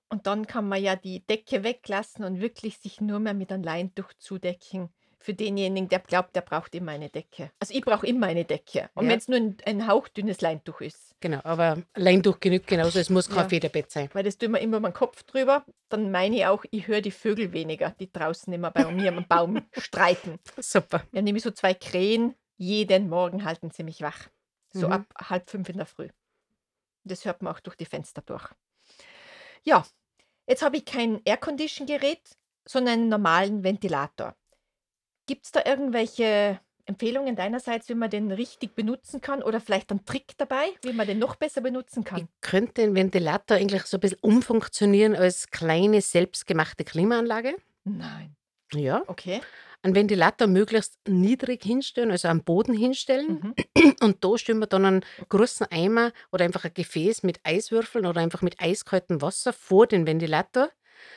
Und 0.09 0.27
dann 0.27 0.47
kann 0.47 0.69
man 0.69 0.83
ja 0.83 0.97
die 0.97 1.27
Decke 1.27 1.65
weglassen 1.65 2.25
und 2.25 2.41
wirklich 2.41 2.79
sich 2.79 3.01
nur 3.01 3.19
mehr 3.21 3.35
mit 3.35 3.51
einem 3.53 3.63
Leintuch 3.65 4.13
zudecken. 4.19 4.91
Für 5.23 5.35
denjenigen, 5.35 5.87
der 5.91 5.99
glaubt, 5.99 6.35
der 6.35 6.41
braucht 6.41 6.75
immer 6.75 6.93
eine 6.93 7.11
Decke. 7.11 7.51
Also 7.59 7.75
ich 7.75 7.83
brauche 7.83 8.07
immer 8.07 8.29
eine 8.29 8.47
Decke. 8.47 8.89
Und 8.95 9.05
Ja. 9.05 9.11
wenn 9.13 9.19
es 9.19 9.29
nur 9.29 9.37
ein, 9.39 9.57
ein 9.67 9.87
hauchdünnes 9.87 10.41
Leintuch 10.41 10.81
ist, 10.81 11.15
Genau, 11.21 11.41
aber 11.45 11.83
Leintuch 11.95 12.41
genügt 12.41 12.67
genauso, 12.67 12.99
es 12.99 13.11
muss 13.11 13.29
kein 13.29 13.43
Ja. 13.43 13.49
Federbett 13.51 13.91
sein. 13.91 14.09
weil 14.15 14.25
das 14.25 14.39
tun 14.39 14.53
wir 14.53 14.61
immer 14.61 14.81
den 14.81 14.95
Kopf 14.95 15.23
drüber, 15.25 15.67
dann 15.91 16.11
meine 16.11 16.37
ich 16.37 16.47
auch, 16.47 16.65
ich 16.71 16.87
höre 16.89 17.03
die 17.03 17.11
Vögel 17.11 17.53
weniger, 17.53 17.91
die 17.91 18.11
draußen 18.11 18.51
immer 18.51 18.71
bei 18.71 18.91
mir 18.91 19.13
am 19.15 19.27
Baum 19.29 19.61
streiten. 19.77 20.39
Super. 20.59 21.03
Ja, 21.13 21.21
nehme 21.21 21.37
ich 21.37 21.45
so 21.45 21.51
zwei 21.51 21.75
Krähen, 21.75 22.35
jeden 22.57 23.11
Morgen 23.11 23.45
halten 23.45 23.71
sie 23.71 23.83
mich 23.83 24.01
wach. 24.01 24.29
So 24.73 24.87
Mhm. 24.87 24.93
ab 24.95 25.05
halb 25.29 25.51
fünf 25.51 25.69
in 25.69 25.77
der 25.77 25.87
Früh. 25.87 26.09
Das 27.05 27.27
hört 27.27 27.43
man 27.43 27.55
auch 27.55 27.61
durch 27.61 27.77
die 27.77 27.85
Fenster 27.85 28.23
durch. 28.23 28.49
Ja, 29.65 29.85
jetzt 30.47 30.63
habe 30.63 30.79
ich 30.79 30.87
kein 30.87 31.21
Aircondition-Gerät, 31.27 32.23
sondern 32.67 32.95
einen 32.95 33.09
normalen 33.11 33.63
Ventilator. 33.65 34.35
Gibt 35.31 35.47
es 35.47 35.53
da 35.53 35.63
irgendwelche 35.65 36.59
Empfehlungen 36.87 37.37
deinerseits, 37.37 37.89
wie 37.89 37.95
man 37.95 38.11
den 38.11 38.33
richtig 38.33 38.75
benutzen 38.75 39.21
kann 39.21 39.45
oder 39.45 39.61
vielleicht 39.61 39.93
einen 39.93 40.05
Trick 40.05 40.37
dabei, 40.39 40.65
wie 40.83 40.93
man 40.93 41.07
den 41.07 41.21
noch 41.21 41.37
besser 41.37 41.61
benutzen 41.61 42.01
Ich 42.01 42.05
kann? 42.07 42.29
könnte 42.41 42.83
den 42.83 42.97
Ventilator 42.97 43.57
eigentlich 43.57 43.85
so 43.85 43.99
ein 43.99 44.01
bisschen 44.01 44.19
umfunktionieren 44.23 45.15
als 45.15 45.49
kleine 45.53 46.01
selbstgemachte 46.01 46.83
Klimaanlage. 46.83 47.55
Nein. 47.85 48.35
Ja. 48.73 49.05
Okay. 49.07 49.41
Einen 49.83 49.95
Ventilator 49.95 50.49
möglichst 50.49 50.99
niedrig 51.07 51.63
hinstellen, 51.63 52.11
also 52.11 52.27
am 52.27 52.43
Boden 52.43 52.75
hinstellen. 52.75 53.55
Mhm. 53.77 53.93
Und 54.03 54.25
da 54.25 54.37
stellen 54.37 54.59
wir 54.59 54.67
dann 54.67 54.85
einen 54.85 55.05
großen 55.29 55.69
Eimer 55.71 56.11
oder 56.33 56.45
einfach 56.45 56.65
ein 56.65 56.75
Gefäß 56.75 57.23
mit 57.23 57.39
Eiswürfeln 57.45 58.05
oder 58.05 58.21
einfach 58.21 58.43
mit 58.43 58.61
eiskaltem 58.61 59.23
Wasser 59.23 59.53
vor 59.53 59.87
den 59.87 60.09
Ventilator, 60.09 60.71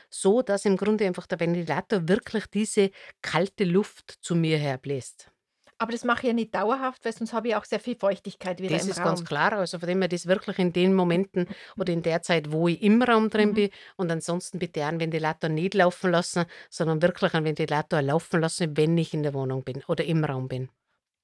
so 0.09 0.41
dass 0.41 0.65
im 0.65 0.77
Grunde 0.77 1.05
einfach 1.05 1.27
der 1.27 1.39
Ventilator 1.39 2.07
wirklich 2.07 2.45
diese 2.47 2.91
kalte 3.21 3.63
Luft 3.65 4.17
zu 4.21 4.35
mir 4.35 4.57
herbläst. 4.57 5.29
Aber 5.77 5.91
das 5.91 6.03
mache 6.03 6.21
ich 6.21 6.27
ja 6.27 6.33
nicht 6.33 6.55
dauerhaft, 6.55 7.03
weil 7.03 7.13
sonst 7.13 7.33
habe 7.33 7.49
ich 7.49 7.55
auch 7.55 7.65
sehr 7.65 7.79
viel 7.79 7.95
Feuchtigkeit 7.97 8.59
wieder 8.61 8.77
Das 8.77 8.83
im 8.83 8.91
ist 8.91 8.97
Raum. 8.99 9.05
ganz 9.05 9.25
klar. 9.25 9.53
Also 9.53 9.79
von 9.79 9.87
dem 9.89 9.99
her 10.01 10.07
das 10.07 10.27
wirklich 10.27 10.57
in 10.59 10.71
den 10.71 10.93
Momenten 10.93 11.47
oder 11.77 11.91
in 11.91 12.01
der 12.03 12.21
Zeit, 12.21 12.51
wo 12.51 12.67
ich 12.67 12.81
im 12.81 13.01
Raum 13.01 13.29
drin 13.29 13.49
Mhm. 13.49 13.53
bin 13.53 13.69
und 13.97 14.11
ansonsten 14.11 14.59
bitte 14.59 14.85
einen 14.85 14.99
Ventilator 14.99 15.49
nicht 15.49 15.73
laufen 15.73 16.11
lassen, 16.11 16.45
sondern 16.69 17.01
wirklich 17.01 17.33
einen 17.33 17.45
Ventilator 17.45 18.01
laufen 18.01 18.39
lassen, 18.41 18.77
wenn 18.77 18.97
ich 18.97 19.13
in 19.13 19.23
der 19.23 19.33
Wohnung 19.33 19.63
bin 19.63 19.83
oder 19.87 20.05
im 20.05 20.23
Raum 20.23 20.47
bin. 20.47 20.69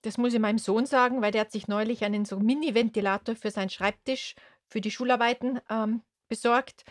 Das 0.02 0.18
muss 0.18 0.34
ich 0.34 0.40
meinem 0.40 0.58
Sohn 0.60 0.86
sagen, 0.86 1.22
weil 1.22 1.32
der 1.32 1.42
hat 1.42 1.52
sich 1.52 1.68
neulich 1.68 2.04
einen 2.06 2.26
so 2.26 2.40
Mini-Ventilator 2.40 3.36
für 3.36 3.52
seinen 3.52 3.70
Schreibtisch 3.70 4.36
für 4.68 4.82
die 4.82 4.92
Schularbeiten 4.92 5.60
ähm, 5.70 6.02
besorgt. 6.30 6.84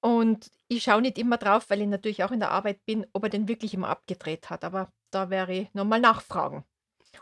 Und 0.00 0.50
ich 0.68 0.84
schaue 0.84 1.02
nicht 1.02 1.18
immer 1.18 1.38
drauf, 1.38 1.70
weil 1.70 1.80
ich 1.80 1.88
natürlich 1.88 2.22
auch 2.24 2.30
in 2.30 2.40
der 2.40 2.50
Arbeit 2.52 2.84
bin, 2.86 3.06
ob 3.12 3.24
er 3.24 3.30
den 3.30 3.48
wirklich 3.48 3.74
immer 3.74 3.88
abgedreht 3.88 4.48
hat, 4.50 4.62
aber 4.64 4.92
da 5.10 5.28
wäre 5.30 5.52
ich 5.52 5.74
noch 5.74 5.84
mal 5.84 6.00
nachfragen. 6.00 6.64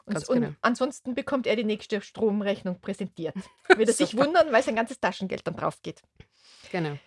Und 0.05 0.15
Ganz 0.15 0.29
und 0.29 0.41
genau. 0.41 0.53
ansonsten 0.61 1.15
bekommt 1.15 1.47
er 1.47 1.57
die 1.57 1.65
nächste 1.65 2.01
Stromrechnung 2.03 2.81
präsentiert. 2.81 3.35
Wird 3.77 3.89
er 3.89 3.95
sich 3.95 4.11
Super. 4.11 4.27
wundern, 4.27 4.53
weil 4.53 4.63
sein 4.63 4.77
ganzes 4.77 5.01
Taschengeld 5.01 5.47
dann 5.47 5.57
draufgeht. 5.57 6.03
Genau. 6.71 6.99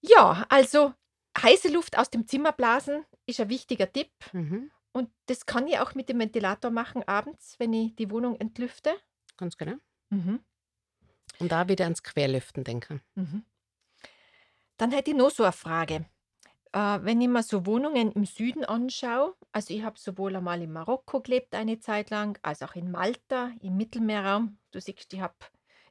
Ja, 0.00 0.44
also 0.48 0.92
heiße 1.40 1.68
Luft 1.72 1.96
aus 1.96 2.10
dem 2.10 2.26
Zimmer 2.26 2.52
blasen 2.52 3.04
ist 3.26 3.38
ein 3.40 3.48
wichtiger 3.48 3.90
Tipp 3.92 4.10
Mhm. 4.32 4.70
und 4.92 5.08
das 5.26 5.46
kann 5.46 5.68
ich 5.68 5.78
auch 5.78 5.94
mit 5.94 6.08
dem 6.08 6.18
Ventilator 6.18 6.70
machen 6.70 7.06
abends, 7.06 7.54
wenn 7.58 7.72
ich 7.72 7.94
die 7.94 8.10
Wohnung 8.10 8.34
entlüfte. 8.40 8.92
Ganz 9.36 9.56
genau. 9.56 9.76
Mhm, 10.10 10.40
Und 11.38 11.52
da 11.52 11.68
wieder 11.68 11.84
ans 11.84 12.02
Querlüften 12.02 12.64
denken. 12.64 13.00
mhm. 13.14 13.44
Dann 14.82 14.90
hätte 14.90 15.12
ich 15.12 15.16
noch 15.16 15.30
so 15.30 15.44
eine 15.44 15.52
Frage. 15.52 16.06
Äh, 16.72 16.98
wenn 17.02 17.20
ich 17.20 17.28
mir 17.28 17.44
so 17.44 17.66
Wohnungen 17.66 18.10
im 18.10 18.24
Süden 18.24 18.64
anschaue, 18.64 19.36
also 19.52 19.72
ich 19.72 19.84
habe 19.84 19.96
sowohl 19.96 20.34
einmal 20.34 20.60
in 20.60 20.72
Marokko 20.72 21.20
gelebt 21.20 21.54
eine 21.54 21.78
Zeit 21.78 22.10
lang, 22.10 22.36
als 22.42 22.64
auch 22.64 22.74
in 22.74 22.90
Malta 22.90 23.52
im 23.60 23.76
Mittelmeerraum. 23.76 24.58
Du 24.72 24.80
siehst, 24.80 25.12
ich 25.12 25.20
habe 25.20 25.36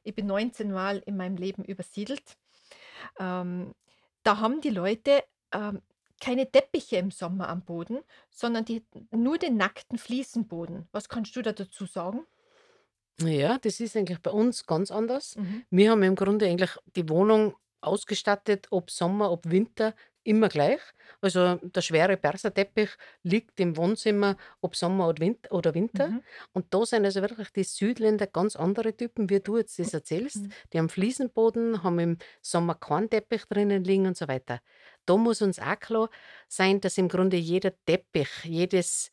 ich 0.02 0.14
bin 0.14 0.26
19 0.26 0.70
Mal 0.70 0.98
in 1.06 1.16
meinem 1.16 1.38
Leben 1.38 1.64
übersiedelt. 1.64 2.36
Ähm, 3.18 3.72
da 4.24 4.40
haben 4.40 4.60
die 4.60 4.68
Leute, 4.68 5.24
ähm, 5.52 5.80
keine 6.20 6.50
Teppiche 6.50 6.96
im 6.96 7.10
Sommer 7.10 7.48
am 7.48 7.62
Boden, 7.62 8.00
sondern 8.28 8.66
die 8.66 8.84
nur 9.10 9.38
den 9.38 9.56
nackten 9.56 9.96
Fliesenboden. 9.96 10.86
Was 10.92 11.08
kannst 11.08 11.34
du 11.34 11.40
da 11.40 11.52
dazu 11.52 11.86
sagen? 11.86 12.26
Ja, 13.22 13.56
das 13.56 13.80
ist 13.80 13.96
eigentlich 13.96 14.20
bei 14.20 14.32
uns 14.32 14.66
ganz 14.66 14.90
anders. 14.90 15.36
Mhm. 15.36 15.64
Wir 15.70 15.92
haben 15.92 16.02
im 16.02 16.14
Grunde 16.14 16.46
eigentlich 16.46 16.76
die 16.94 17.08
Wohnung 17.08 17.54
ausgestattet, 17.82 18.68
ob 18.70 18.90
Sommer, 18.90 19.30
ob 19.30 19.50
Winter, 19.50 19.94
immer 20.24 20.48
gleich. 20.48 20.80
Also 21.20 21.56
der 21.56 21.80
schwere 21.82 22.16
Perserteppich 22.16 22.90
liegt 23.22 23.58
im 23.60 23.76
Wohnzimmer, 23.76 24.36
ob 24.60 24.76
Sommer 24.76 25.08
oder 25.08 25.20
Win 25.20 25.36
oder 25.50 25.74
Winter. 25.74 26.08
Mhm. 26.08 26.22
Und 26.52 26.72
da 26.72 26.84
sind 26.86 27.04
also 27.04 27.22
wirklich 27.22 27.50
die 27.50 27.64
Südländer 27.64 28.26
ganz 28.26 28.56
andere 28.56 28.96
Typen, 28.96 29.30
wie 29.30 29.40
du 29.40 29.58
jetzt 29.58 29.78
das 29.78 29.94
erzählst. 29.94 30.36
Mhm. 30.36 30.52
Die 30.72 30.78
haben 30.78 30.88
Fliesenboden, 30.88 31.82
haben 31.82 31.98
im 31.98 32.18
Sommer 32.40 32.74
keinen 32.74 33.10
Teppich 33.10 33.44
drinnen 33.46 33.84
liegen 33.84 34.06
und 34.06 34.16
so 34.16 34.28
weiter. 34.28 34.60
Da 35.06 35.16
muss 35.16 35.42
uns 35.42 35.58
auch 35.58 35.78
klar 35.78 36.08
sein, 36.48 36.80
dass 36.80 36.98
im 36.98 37.08
Grunde 37.08 37.36
jeder 37.36 37.72
Teppich, 37.84 38.44
jedes 38.44 39.10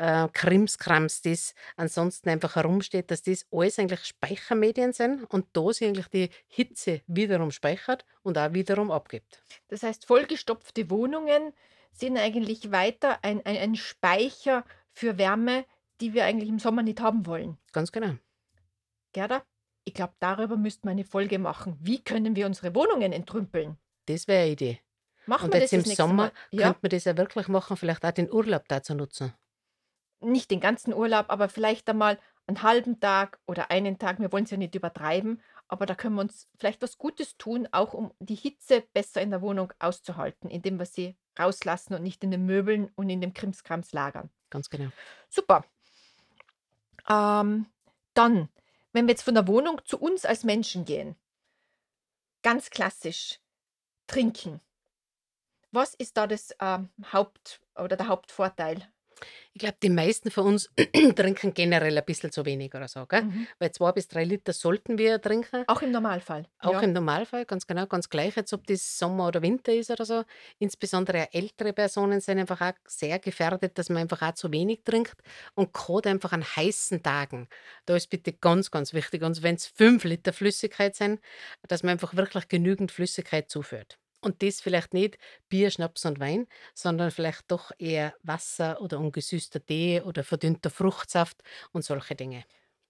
äh, 0.00 0.28
Krimskrams, 0.32 1.20
das 1.20 1.54
ansonsten 1.76 2.30
einfach 2.30 2.56
herumsteht, 2.56 3.10
dass 3.10 3.22
das 3.22 3.44
alles 3.52 3.78
eigentlich 3.78 4.04
Speichermedien 4.04 4.94
sind 4.94 5.24
und 5.24 5.46
da 5.52 5.72
sich 5.72 5.86
eigentlich 5.86 6.08
die 6.08 6.30
Hitze 6.48 7.02
wiederum 7.06 7.50
speichert 7.50 8.06
und 8.22 8.38
auch 8.38 8.52
wiederum 8.54 8.90
abgibt. 8.90 9.42
Das 9.68 9.82
heißt, 9.82 10.06
vollgestopfte 10.06 10.88
Wohnungen 10.88 11.52
sind 11.92 12.16
eigentlich 12.16 12.72
weiter 12.72 13.18
ein 13.22 13.44
ein 13.44 13.56
ein 13.56 13.76
Speicher 13.76 14.64
für 14.92 15.18
Wärme, 15.18 15.66
die 16.00 16.14
wir 16.14 16.24
eigentlich 16.24 16.48
im 16.48 16.58
Sommer 16.58 16.82
nicht 16.82 17.00
haben 17.00 17.26
wollen. 17.26 17.58
Ganz 17.72 17.92
genau. 17.92 18.14
Gerda, 19.12 19.42
ich 19.84 19.92
glaube, 19.92 20.14
darüber 20.18 20.56
müssten 20.56 20.86
wir 20.86 20.92
eine 20.92 21.04
Folge 21.04 21.38
machen. 21.38 21.76
Wie 21.80 22.02
können 22.02 22.36
wir 22.36 22.46
unsere 22.46 22.74
Wohnungen 22.74 23.12
entrümpeln? 23.12 23.76
Das 24.06 24.26
wäre 24.28 24.44
eine 24.44 24.52
Idee. 24.52 24.80
Machen 25.26 25.46
Und 25.46 25.54
wir 25.54 25.60
jetzt 25.60 25.74
das 25.74 25.86
im 25.86 25.94
Sommer 25.94 26.14
Mal? 26.14 26.32
Ja, 26.52 26.68
könnte 26.68 26.78
man 26.82 26.90
das 26.90 27.04
ja 27.04 27.16
wirklich 27.18 27.48
machen, 27.48 27.76
vielleicht 27.76 28.04
auch 28.04 28.12
den 28.12 28.32
Urlaub 28.32 28.66
dazu 28.68 28.94
nutzen. 28.94 29.34
Nicht 30.20 30.50
den 30.50 30.60
ganzen 30.60 30.92
Urlaub, 30.94 31.26
aber 31.28 31.48
vielleicht 31.48 31.88
einmal 31.88 32.18
einen 32.46 32.62
halben 32.62 33.00
Tag 33.00 33.38
oder 33.46 33.70
einen 33.70 33.98
Tag. 33.98 34.20
Wir 34.20 34.32
wollen 34.32 34.44
es 34.44 34.50
ja 34.50 34.56
nicht 34.56 34.74
übertreiben, 34.74 35.40
aber 35.68 35.86
da 35.86 35.94
können 35.94 36.16
wir 36.16 36.22
uns 36.22 36.48
vielleicht 36.58 36.82
was 36.82 36.98
Gutes 36.98 37.36
tun, 37.36 37.68
auch 37.70 37.94
um 37.94 38.12
die 38.18 38.34
Hitze 38.34 38.82
besser 38.92 39.22
in 39.22 39.30
der 39.30 39.40
Wohnung 39.40 39.72
auszuhalten, 39.78 40.50
indem 40.50 40.78
wir 40.78 40.86
sie 40.86 41.16
rauslassen 41.38 41.94
und 41.94 42.02
nicht 42.02 42.24
in 42.24 42.30
den 42.30 42.44
Möbeln 42.44 42.90
und 42.96 43.08
in 43.08 43.20
dem 43.20 43.34
Krimskrams 43.34 43.92
lagern. 43.92 44.30
Ganz 44.50 44.68
genau. 44.68 44.90
Super. 45.28 45.64
Ähm, 47.08 47.66
dann, 48.14 48.48
wenn 48.92 49.06
wir 49.06 49.12
jetzt 49.12 49.22
von 49.22 49.34
der 49.34 49.46
Wohnung 49.46 49.80
zu 49.84 49.98
uns 49.98 50.24
als 50.24 50.44
Menschen 50.44 50.84
gehen, 50.84 51.16
ganz 52.42 52.70
klassisch, 52.70 53.38
trinken. 54.06 54.60
Was 55.70 55.94
ist 55.94 56.16
da 56.16 56.26
das 56.26 56.54
ähm, 56.60 56.90
Haupt 57.12 57.60
oder 57.76 57.96
der 57.96 58.08
Hauptvorteil? 58.08 58.88
Ich 59.52 59.60
glaube, 59.60 59.76
die 59.82 59.90
meisten 59.90 60.30
von 60.30 60.46
uns 60.46 60.70
trinken 61.16 61.54
generell 61.54 61.96
ein 61.96 62.04
bisschen 62.04 62.32
zu 62.32 62.44
wenig 62.44 62.74
oder 62.74 62.88
so, 62.88 63.06
gell? 63.06 63.22
Mhm. 63.22 63.46
Weil 63.58 63.72
2 63.72 63.92
bis 63.92 64.08
3 64.08 64.24
Liter 64.24 64.52
sollten 64.52 64.98
wir 64.98 65.20
trinken. 65.20 65.64
Auch 65.66 65.82
im 65.82 65.90
Normalfall. 65.90 66.46
Auch 66.60 66.72
Ja. 66.74 66.80
im 66.80 66.92
Normalfall, 66.92 67.44
ganz 67.44 67.66
genau, 67.66 67.86
ganz 67.86 68.08
gleich, 68.08 68.36
jetzt 68.36 68.52
ob 68.52 68.66
das 68.66 68.98
Sommer 68.98 69.28
oder 69.28 69.42
Winter 69.42 69.72
ist 69.72 69.90
oder 69.90 70.04
so. 70.04 70.24
Insbesondere 70.58 71.32
ältere 71.32 71.72
Personen 71.72 72.20
sind 72.20 72.38
einfach 72.38 72.60
auch 72.60 72.72
sehr 72.86 73.18
gefährdet, 73.18 73.76
dass 73.78 73.88
man 73.88 73.98
einfach 74.02 74.22
auch 74.22 74.34
zu 74.34 74.52
wenig 74.52 74.82
trinkt. 74.84 75.16
Und 75.54 75.72
gerade 75.72 76.08
einfach 76.10 76.32
an 76.32 76.44
heißen 76.44 77.02
Tagen, 77.02 77.48
da 77.86 77.96
ist 77.96 78.10
bitte 78.10 78.32
ganz, 78.32 78.70
ganz 78.70 78.92
wichtig, 78.94 79.22
und 79.22 79.42
wenn 79.42 79.54
es 79.56 79.66
5 79.66 80.04
Liter 80.04 80.32
Flüssigkeit 80.32 80.94
sind, 80.96 81.20
dass 81.68 81.82
man 81.82 81.92
einfach 81.92 82.14
wirklich 82.16 82.48
genügend 82.48 82.90
Flüssigkeit 82.92 83.50
zuführt. 83.50 83.99
Und 84.20 84.42
das 84.42 84.60
vielleicht 84.60 84.94
nicht 84.94 85.18
Bier, 85.48 85.70
Schnaps 85.70 86.04
und 86.04 86.20
Wein, 86.20 86.46
sondern 86.74 87.10
vielleicht 87.10 87.50
doch 87.50 87.70
eher 87.78 88.14
Wasser 88.22 88.80
oder 88.80 88.98
ungesüßter 88.98 89.64
Tee 89.64 90.02
oder 90.02 90.24
verdünnter 90.24 90.70
Fruchtsaft 90.70 91.42
und 91.72 91.84
solche 91.84 92.14
Dinge. 92.14 92.44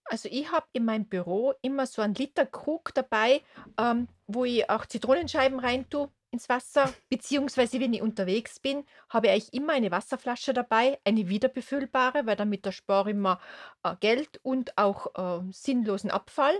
Also 0.04 0.28
ich 0.30 0.50
habe 0.50 0.66
in 0.72 0.84
meinem 0.84 1.04
Büro 1.06 1.54
immer 1.62 1.86
so 1.86 2.02
einen 2.02 2.14
Liter 2.14 2.44
Krug 2.44 2.92
dabei, 2.94 3.42
ähm, 3.78 4.08
wo 4.26 4.44
ich 4.44 4.68
auch 4.68 4.86
Zitronenscheiben 4.86 5.60
rein 5.60 5.88
tue 5.88 6.10
ins 6.32 6.48
Wasser, 6.48 6.92
beziehungsweise 7.08 7.80
wenn 7.80 7.92
ich 7.92 8.02
unterwegs 8.02 8.60
bin, 8.60 8.84
habe 9.08 9.26
ich 9.26 9.32
eigentlich 9.32 9.52
immer 9.52 9.72
eine 9.72 9.90
Wasserflasche 9.90 10.52
dabei, 10.52 10.98
eine 11.04 11.28
wiederbefüllbare, 11.28 12.26
weil 12.26 12.36
damit 12.36 12.64
erspare 12.66 13.10
ich 13.10 13.16
mir 13.16 13.40
äh, 13.82 13.94
Geld 14.00 14.40
und 14.42 14.76
auch 14.78 15.40
äh, 15.40 15.42
sinnlosen 15.52 16.10
Abfall. 16.10 16.54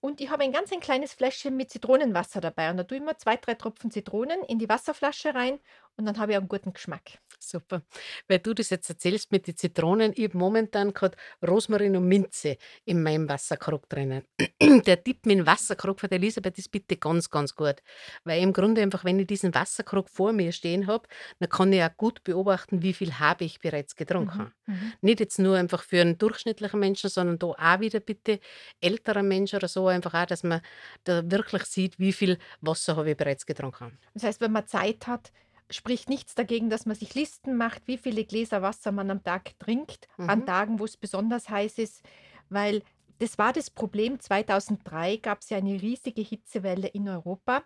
Und 0.00 0.20
ich 0.20 0.30
habe 0.30 0.44
ein 0.44 0.52
ganz 0.52 0.72
ein 0.72 0.80
kleines 0.80 1.12
Fläschchen 1.12 1.56
mit 1.56 1.70
Zitronenwasser 1.70 2.40
dabei 2.40 2.70
und 2.70 2.76
da 2.76 2.84
tue 2.84 2.98
ich 2.98 3.02
immer 3.02 3.18
zwei, 3.18 3.36
drei 3.36 3.54
Tropfen 3.54 3.90
Zitronen 3.90 4.42
in 4.44 4.58
die 4.58 4.68
Wasserflasche 4.68 5.34
rein 5.34 5.58
und 5.96 6.06
dann 6.06 6.18
habe 6.18 6.32
ich 6.32 6.38
einen 6.38 6.48
guten 6.48 6.72
Geschmack. 6.72 7.18
Super. 7.40 7.82
Weil 8.26 8.40
du 8.40 8.52
das 8.52 8.70
jetzt 8.70 8.88
erzählst 8.90 9.30
mit 9.30 9.46
den 9.46 9.56
Zitronen, 9.56 10.12
ich 10.14 10.24
habe 10.24 10.38
momentan 10.38 10.92
gerade 10.92 11.16
Rosmarin 11.46 11.96
und 11.96 12.06
Minze 12.06 12.56
in 12.84 13.02
meinem 13.02 13.28
Wasserkrug 13.28 13.88
drinnen. 13.88 14.24
Der 14.86 15.02
Tipp 15.02 15.24
mit 15.24 15.38
dem 15.38 15.46
Wasserkrug 15.46 16.00
von 16.00 16.08
der 16.08 16.18
Elisabeth 16.18 16.58
ist 16.58 16.70
bitte 16.70 16.96
ganz, 16.96 17.30
ganz 17.30 17.54
gut. 17.54 17.76
Weil 18.24 18.42
im 18.42 18.52
Grunde 18.52 18.82
einfach, 18.82 19.04
wenn 19.04 19.18
ich 19.18 19.26
diesen 19.28 19.54
Wasserkrug 19.54 20.10
vor 20.10 20.32
mir 20.32 20.52
stehen 20.52 20.86
habe, 20.86 21.08
dann 21.38 21.48
kann 21.48 21.72
ich 21.72 21.82
auch 21.82 21.96
gut 21.96 22.24
beobachten, 22.24 22.82
wie 22.82 22.92
viel 22.92 23.14
habe 23.14 23.44
ich 23.44 23.60
bereits 23.60 23.94
getrunken. 23.94 24.52
Mhm. 24.66 24.74
Mhm. 24.74 24.92
Nicht 25.00 25.20
jetzt 25.20 25.38
nur 25.38 25.56
einfach 25.56 25.82
für 25.82 26.00
einen 26.00 26.18
durchschnittlichen 26.18 26.80
Menschen, 26.80 27.08
sondern 27.08 27.38
da 27.38 27.46
auch 27.46 27.80
wieder 27.80 28.00
bitte 28.00 28.40
älterer 28.80 29.22
Mensch 29.22 29.54
oder 29.54 29.68
so, 29.68 29.86
einfach 29.86 30.14
auch, 30.14 30.26
dass 30.26 30.42
man 30.42 30.60
da 31.04 31.22
wirklich 31.30 31.62
sieht, 31.64 31.98
wie 31.98 32.12
viel 32.12 32.38
Wasser 32.60 32.96
habe 32.96 33.12
ich 33.12 33.16
bereits 33.16 33.46
getrunken. 33.46 33.98
Das 34.14 34.24
heißt, 34.24 34.40
wenn 34.40 34.52
man 34.52 34.66
Zeit 34.66 35.06
hat, 35.06 35.32
spricht 35.70 36.08
nichts 36.08 36.34
dagegen, 36.34 36.70
dass 36.70 36.86
man 36.86 36.96
sich 36.96 37.14
Listen 37.14 37.56
macht, 37.56 37.86
wie 37.86 37.98
viele 37.98 38.24
Gläser 38.24 38.62
Wasser 38.62 38.92
man 38.92 39.10
am 39.10 39.22
Tag 39.22 39.58
trinkt, 39.58 40.08
an 40.18 40.40
Mhm. 40.40 40.46
Tagen, 40.46 40.78
wo 40.78 40.84
es 40.84 40.96
besonders 40.96 41.48
heiß 41.48 41.78
ist, 41.78 42.02
weil 42.48 42.82
das 43.18 43.38
war 43.38 43.52
das 43.52 43.70
Problem. 43.70 44.20
2003 44.20 45.16
gab 45.16 45.40
es 45.40 45.50
ja 45.50 45.58
eine 45.58 45.80
riesige 45.80 46.22
Hitzewelle 46.22 46.88
in 46.88 47.08
Europa 47.08 47.64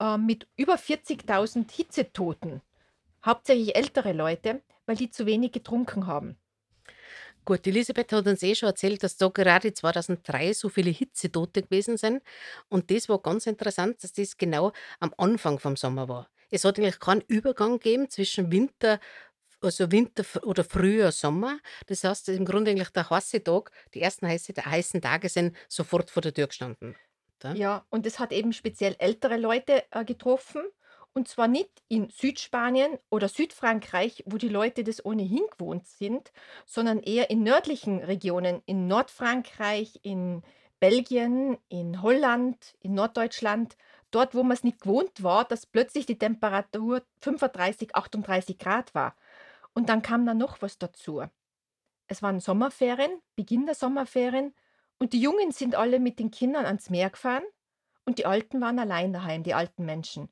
äh, 0.00 0.16
mit 0.16 0.48
über 0.56 0.76
40.000 0.78 1.70
Hitzetoten. 1.70 2.62
Hauptsächlich 3.24 3.76
ältere 3.76 4.12
Leute, 4.12 4.62
weil 4.86 4.96
die 4.96 5.10
zu 5.10 5.26
wenig 5.26 5.52
getrunken 5.52 6.06
haben. 6.06 6.36
Gut, 7.44 7.66
Elisabeth 7.66 8.12
hat 8.12 8.26
uns 8.26 8.42
eh 8.42 8.54
schon 8.54 8.68
erzählt, 8.68 9.02
dass 9.02 9.16
da 9.16 9.28
gerade 9.28 9.72
2003 9.72 10.52
so 10.52 10.68
viele 10.68 10.90
Hitzetote 10.90 11.62
gewesen 11.62 11.96
sind. 11.96 12.22
Und 12.68 12.90
das 12.90 13.08
war 13.08 13.18
ganz 13.20 13.46
interessant, 13.46 14.02
dass 14.02 14.12
das 14.12 14.36
genau 14.36 14.72
am 15.00 15.12
Anfang 15.16 15.58
vom 15.58 15.76
Sommer 15.76 16.08
war. 16.08 16.28
Es 16.50 16.64
hat 16.64 16.78
eigentlich 16.78 17.00
keinen 17.00 17.22
Übergang 17.22 17.78
gegeben 17.78 18.08
zwischen 18.10 18.50
Winter, 18.50 19.00
also 19.60 19.90
Winter 19.92 20.24
oder 20.44 20.64
früher 20.64 21.12
Sommer. 21.12 21.58
Das 21.86 22.04
heißt, 22.04 22.28
im 22.30 22.44
Grunde 22.44 22.70
eigentlich 22.70 22.90
der 22.90 23.08
heiße 23.08 23.42
Tag, 23.44 23.70
die 23.94 24.00
ersten 24.00 24.26
heiße, 24.26 24.54
heißen 24.56 25.00
Tage 25.00 25.28
sind 25.28 25.56
sofort 25.68 26.10
vor 26.10 26.22
der 26.22 26.34
Tür 26.34 26.46
gestanden. 26.46 26.96
Da? 27.38 27.54
Ja, 27.54 27.86
und 27.90 28.06
es 28.06 28.18
hat 28.18 28.32
eben 28.32 28.52
speziell 28.52 28.96
ältere 28.98 29.36
Leute 29.36 29.84
äh, 29.90 30.04
getroffen. 30.04 30.62
Und 31.12 31.26
zwar 31.26 31.48
nicht 31.48 31.70
in 31.88 32.08
Südspanien 32.08 32.96
oder 33.08 33.28
Südfrankreich, 33.28 34.22
wo 34.26 34.36
die 34.36 34.48
Leute 34.48 34.84
das 34.84 35.04
ohnehin 35.04 35.42
gewohnt 35.50 35.88
sind, 35.88 36.30
sondern 36.66 37.00
eher 37.00 37.30
in 37.30 37.42
nördlichen 37.42 37.98
Regionen, 37.98 38.62
in 38.66 38.86
Nordfrankreich, 38.86 39.98
in 40.02 40.42
Belgien, 40.78 41.58
in 41.68 42.00
Holland, 42.00 42.76
in 42.80 42.94
Norddeutschland, 42.94 43.76
dort, 44.10 44.34
wo 44.34 44.42
man 44.42 44.52
es 44.52 44.64
nicht 44.64 44.80
gewohnt 44.80 45.22
war, 45.22 45.44
dass 45.44 45.66
plötzlich 45.66 46.06
die 46.06 46.18
Temperatur 46.18 47.02
35, 47.22 47.94
38 47.94 48.58
Grad 48.58 48.94
war. 48.94 49.16
Und 49.74 49.88
dann 49.88 50.02
kam 50.02 50.26
da 50.26 50.34
noch 50.34 50.62
was 50.62 50.78
dazu. 50.78 51.22
Es 52.08 52.22
waren 52.22 52.40
Sommerferien, 52.40 53.22
Beginn 53.36 53.66
der 53.66 53.74
Sommerferien, 53.74 54.54
und 54.98 55.12
die 55.14 55.20
Jungen 55.20 55.52
sind 55.52 55.74
alle 55.76 55.98
mit 56.00 56.18
den 56.18 56.30
Kindern 56.30 56.66
ans 56.66 56.90
Meer 56.90 57.10
gefahren 57.10 57.44
und 58.04 58.18
die 58.18 58.26
Alten 58.26 58.60
waren 58.60 58.78
allein 58.78 59.12
daheim, 59.12 59.42
die 59.42 59.54
alten 59.54 59.86
Menschen. 59.86 60.28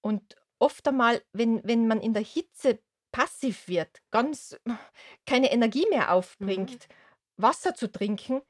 Und 0.00 0.36
oft 0.58 0.86
einmal, 0.88 1.22
wenn 1.32 1.62
wenn 1.64 1.86
man 1.88 2.00
in 2.00 2.14
der 2.14 2.22
Hitze 2.24 2.80
passiv 3.12 3.68
wird, 3.68 4.02
ganz 4.10 4.58
keine 5.26 5.52
Energie 5.52 5.86
mehr 5.90 6.08
Mhm. 6.40 6.48
aufbringt, 6.48 6.88
Wasser 7.36 7.74
zu 7.74 7.90
trinken, 7.92 8.42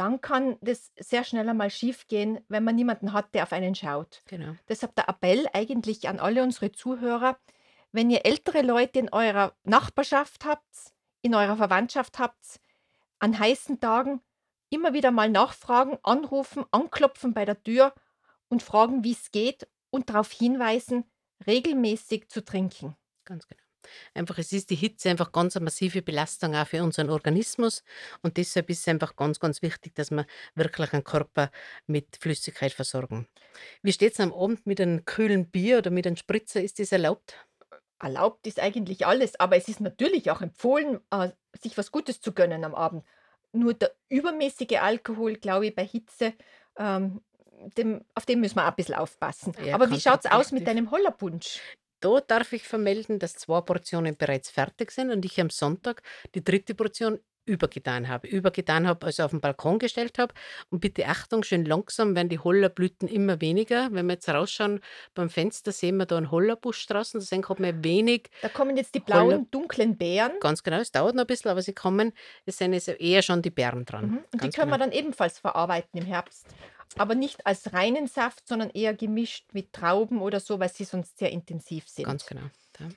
dann 0.00 0.22
kann 0.22 0.56
das 0.62 0.92
sehr 0.98 1.24
schnell 1.24 1.46
einmal 1.46 1.68
schiefgehen, 1.68 2.40
wenn 2.48 2.64
man 2.64 2.74
niemanden 2.74 3.12
hat, 3.12 3.34
der 3.34 3.42
auf 3.42 3.52
einen 3.52 3.74
schaut. 3.74 4.22
Genau. 4.26 4.54
Deshalb 4.66 4.94
der 4.94 5.10
Appell 5.10 5.46
eigentlich 5.52 6.08
an 6.08 6.18
alle 6.18 6.42
unsere 6.42 6.72
Zuhörer, 6.72 7.38
wenn 7.92 8.08
ihr 8.08 8.24
ältere 8.24 8.62
Leute 8.62 8.98
in 8.98 9.12
eurer 9.12 9.54
Nachbarschaft 9.62 10.46
habt, 10.46 10.94
in 11.20 11.34
eurer 11.34 11.58
Verwandtschaft 11.58 12.18
habt, 12.18 12.60
an 13.18 13.38
heißen 13.38 13.78
Tagen 13.78 14.22
immer 14.70 14.94
wieder 14.94 15.10
mal 15.10 15.28
nachfragen, 15.28 15.98
anrufen, 16.02 16.64
anklopfen 16.70 17.34
bei 17.34 17.44
der 17.44 17.62
Tür 17.62 17.92
und 18.48 18.62
fragen, 18.62 19.04
wie 19.04 19.12
es 19.12 19.30
geht 19.30 19.68
und 19.90 20.08
darauf 20.08 20.32
hinweisen, 20.32 21.04
regelmäßig 21.46 22.30
zu 22.30 22.42
trinken. 22.42 22.96
Ganz 23.26 23.46
genau. 23.46 23.59
Einfach, 24.14 24.38
es 24.38 24.52
ist 24.52 24.70
die 24.70 24.74
Hitze 24.74 25.10
einfach 25.10 25.32
ganz 25.32 25.56
eine 25.56 25.64
massive 25.64 26.02
Belastung 26.02 26.54
auch 26.54 26.66
für 26.66 26.82
unseren 26.82 27.10
Organismus 27.10 27.82
und 28.22 28.36
deshalb 28.36 28.70
ist 28.70 28.80
es 28.80 28.88
einfach 28.88 29.16
ganz, 29.16 29.40
ganz 29.40 29.62
wichtig, 29.62 29.94
dass 29.94 30.10
wir 30.10 30.26
wirklich 30.54 30.92
einen 30.92 31.04
Körper 31.04 31.50
mit 31.86 32.16
Flüssigkeit 32.20 32.72
versorgen. 32.72 33.26
Wie 33.82 33.92
steht 33.92 34.14
es 34.14 34.20
am 34.20 34.32
Abend 34.32 34.66
mit 34.66 34.80
einem 34.80 35.04
kühlen 35.04 35.50
Bier 35.50 35.78
oder 35.78 35.90
mit 35.90 36.06
einem 36.06 36.16
Spritzer? 36.16 36.62
Ist 36.62 36.78
das 36.78 36.92
erlaubt? 36.92 37.34
Erlaubt 37.98 38.46
ist 38.46 38.60
eigentlich 38.60 39.06
alles, 39.06 39.38
aber 39.38 39.56
es 39.56 39.68
ist 39.68 39.80
natürlich 39.80 40.30
auch 40.30 40.40
empfohlen, 40.40 41.00
äh, 41.10 41.30
sich 41.60 41.76
was 41.76 41.92
Gutes 41.92 42.20
zu 42.20 42.32
gönnen 42.32 42.64
am 42.64 42.74
Abend. 42.74 43.04
Nur 43.52 43.74
der 43.74 43.92
übermäßige 44.08 44.78
Alkohol, 44.80 45.34
glaube 45.34 45.66
ich, 45.66 45.74
bei 45.74 45.84
Hitze, 45.84 46.34
ähm, 46.78 47.20
dem, 47.76 48.04
auf 48.14 48.24
den 48.24 48.40
müssen 48.40 48.56
wir 48.56 48.64
auch 48.64 48.70
ein 48.70 48.76
bisschen 48.76 48.94
aufpassen. 48.94 49.52
Ja, 49.64 49.74
Aber 49.74 49.90
wie 49.90 50.00
schaut 50.00 50.24
es 50.24 50.30
aus 50.30 50.52
mit 50.52 50.66
deinem 50.66 50.90
Hollerpunsch? 50.90 51.60
Da 52.00 52.20
darf 52.20 52.52
ich 52.52 52.64
vermelden, 52.66 53.18
dass 53.18 53.34
zwei 53.34 53.60
Portionen 53.60 54.16
bereits 54.16 54.50
fertig 54.50 54.90
sind 54.90 55.10
und 55.10 55.24
ich 55.24 55.40
am 55.40 55.50
Sonntag 55.50 56.02
die 56.34 56.42
dritte 56.42 56.74
Portion 56.74 57.18
übergetan 57.46 58.06
habe. 58.08 58.28
Übergetan 58.28 58.86
habe, 58.86 59.06
also 59.06 59.24
auf 59.24 59.32
den 59.32 59.40
Balkon 59.40 59.78
gestellt 59.78 60.18
habe. 60.18 60.32
Und 60.68 60.80
bitte 60.80 61.06
Achtung, 61.06 61.42
schön 61.42 61.64
langsam 61.64 62.14
werden 62.14 62.28
die 62.28 62.38
Hollerblüten 62.38 63.08
immer 63.08 63.40
weniger. 63.40 63.88
Wenn 63.92 64.06
wir 64.06 64.12
jetzt 64.14 64.28
rausschauen 64.28 64.80
beim 65.14 65.30
Fenster, 65.30 65.72
sehen 65.72 65.96
wir 65.96 66.06
da 66.06 66.16
einen 66.16 66.30
Hollerbusch 66.30 66.86
draußen. 66.86 67.18
Deswegen 67.18 67.48
hat 67.48 67.58
man 67.58 67.82
wenig, 67.82 68.28
Da 68.42 68.48
kommen 68.50 68.76
jetzt 68.76 68.94
die 68.94 69.00
Holler- 69.00 69.26
blauen, 69.26 69.50
dunklen 69.50 69.96
Beeren. 69.98 70.32
ganz 70.40 70.62
genau, 70.62 70.78
es 70.78 70.92
dauert 70.92 71.14
noch 71.16 71.24
ein 71.24 71.26
bisschen, 71.26 71.50
aber 71.50 71.62
sie 71.62 71.74
kommen. 71.74 72.12
Es 72.46 72.58
sind 72.58 72.72
jetzt 72.72 72.88
eher 72.88 73.22
schon 73.22 73.42
die 73.42 73.50
Beeren 73.50 73.84
dran. 73.84 74.06
Mhm. 74.10 74.18
Und 74.32 74.44
die 74.44 74.50
können 74.50 74.70
wir 74.70 74.76
genau. 74.78 74.90
dann 74.90 74.92
ebenfalls 74.92 75.38
verarbeiten 75.38 75.98
im 75.98 76.06
Herbst. 76.06 76.46
Aber 76.96 77.14
nicht 77.14 77.46
als 77.46 77.72
reinen 77.72 78.06
Saft, 78.06 78.46
sondern 78.48 78.70
eher 78.70 78.94
gemischt 78.94 79.52
mit 79.52 79.72
Trauben 79.72 80.20
oder 80.20 80.40
so, 80.40 80.58
weil 80.58 80.70
sie 80.70 80.84
sonst 80.84 81.18
sehr 81.18 81.30
intensiv 81.30 81.88
sind. 81.88 82.06
Ganz 82.06 82.26
genau. 82.26 82.42
Ja. 82.78 82.88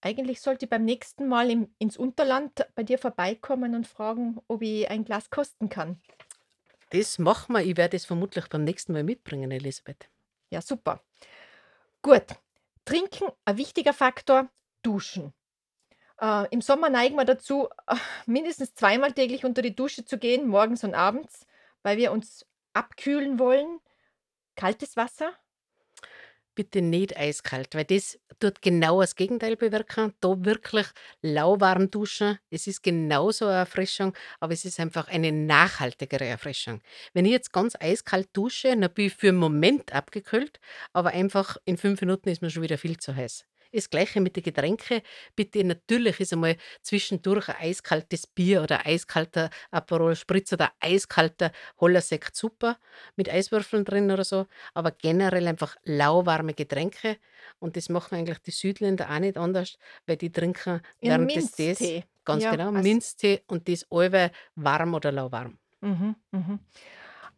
Eigentlich 0.00 0.40
sollte 0.40 0.64
ich 0.64 0.70
beim 0.70 0.84
nächsten 0.84 1.28
Mal 1.28 1.50
im, 1.50 1.74
ins 1.78 1.96
Unterland 1.96 2.66
bei 2.74 2.84
dir 2.84 2.98
vorbeikommen 2.98 3.74
und 3.74 3.86
fragen, 3.86 4.38
ob 4.46 4.62
ich 4.62 4.88
ein 4.88 5.04
Glas 5.04 5.30
kosten 5.30 5.68
kann. 5.68 6.00
Das 6.90 7.18
machen 7.18 7.54
wir. 7.54 7.62
Ich 7.62 7.76
werde 7.76 7.96
es 7.96 8.06
vermutlich 8.06 8.46
beim 8.46 8.64
nächsten 8.64 8.92
Mal 8.92 9.02
mitbringen, 9.02 9.50
Elisabeth. 9.50 10.08
Ja, 10.50 10.62
super. 10.62 11.02
Gut. 12.00 12.24
Trinken, 12.84 13.26
ein 13.44 13.58
wichtiger 13.58 13.92
Faktor, 13.92 14.48
duschen. 14.82 15.34
Äh, 16.20 16.46
Im 16.50 16.62
Sommer 16.62 16.88
neigen 16.88 17.16
wir 17.16 17.24
dazu, 17.24 17.68
mindestens 18.26 18.74
zweimal 18.74 19.12
täglich 19.12 19.44
unter 19.44 19.62
die 19.62 19.74
Dusche 19.74 20.04
zu 20.04 20.16
gehen, 20.16 20.48
morgens 20.48 20.84
und 20.84 20.94
abends, 20.94 21.46
weil 21.82 21.98
wir 21.98 22.12
uns 22.12 22.46
abkühlen 22.78 23.38
wollen. 23.38 23.80
Kaltes 24.54 24.96
Wasser? 24.96 25.32
Bitte 26.54 26.82
nicht 26.82 27.16
eiskalt, 27.16 27.74
weil 27.74 27.84
das 27.84 28.18
tut 28.40 28.62
genau 28.62 29.00
das 29.00 29.14
Gegenteil 29.14 29.56
bewirken. 29.56 30.12
Da 30.20 30.44
wirklich 30.44 30.86
lauwarm 31.22 31.90
duschen. 31.90 32.38
Es 32.50 32.66
ist 32.66 32.82
genauso 32.82 33.46
eine 33.46 33.58
Erfrischung, 33.58 34.12
aber 34.40 34.52
es 34.52 34.64
ist 34.64 34.80
einfach 34.80 35.06
eine 35.08 35.30
nachhaltigere 35.30 36.24
Erfrischung. 36.24 36.80
Wenn 37.12 37.26
ich 37.26 37.32
jetzt 37.32 37.52
ganz 37.52 37.76
eiskalt 37.78 38.28
dusche, 38.32 38.76
dann 38.76 38.92
bin 38.92 39.06
ich 39.06 39.14
für 39.14 39.28
einen 39.28 39.38
Moment 39.38 39.92
abgekühlt, 39.92 40.58
aber 40.92 41.10
einfach 41.10 41.56
in 41.64 41.76
fünf 41.76 42.00
Minuten 42.00 42.28
ist 42.28 42.42
mir 42.42 42.50
schon 42.50 42.62
wieder 42.64 42.78
viel 42.78 42.96
zu 42.96 43.14
heiß. 43.14 43.44
Das 43.72 43.90
Gleiche 43.90 44.20
mit 44.20 44.34
den 44.36 44.42
Getränken. 44.42 45.02
Bitte, 45.36 45.62
natürlich 45.62 46.20
ist 46.20 46.32
einmal 46.32 46.56
zwischendurch 46.82 47.48
ein 47.48 47.56
eiskaltes 47.60 48.26
Bier 48.26 48.62
oder 48.62 48.80
ein 48.80 48.94
eiskalter 48.94 49.50
Aperol 49.70 50.16
Spritz 50.16 50.52
oder 50.52 50.72
ein 50.80 50.92
eiskalter 50.94 51.52
Hollersekt 51.78 52.34
super 52.34 52.78
mit 53.16 53.28
Eiswürfeln 53.28 53.84
drin 53.84 54.10
oder 54.10 54.24
so 54.24 54.46
aber 54.74 54.90
generell 54.92 55.46
einfach 55.46 55.76
lauwarme 55.84 56.54
Getränke. 56.54 57.18
Und 57.58 57.76
das 57.76 57.88
machen 57.88 58.14
eigentlich 58.16 58.38
die 58.38 58.50
Südländer 58.52 59.10
auch 59.10 59.18
nicht 59.18 59.36
anders, 59.36 59.78
weil 60.06 60.16
die 60.16 60.32
trinken 60.32 60.80
während 61.00 61.34
des 61.34 61.54
Tees, 61.54 61.78
Minztee. 61.78 62.04
ganz 62.24 62.42
Ja, 62.44 62.50
genau, 62.52 62.72
als- 62.72 62.84
Minztee 62.84 63.42
und 63.48 63.68
das 63.68 63.86
allweil 63.90 64.30
warm 64.54 64.94
oder 64.94 65.12
lauwarm. 65.12 65.58
Mhm, 65.80 66.16
mhm. 66.32 66.58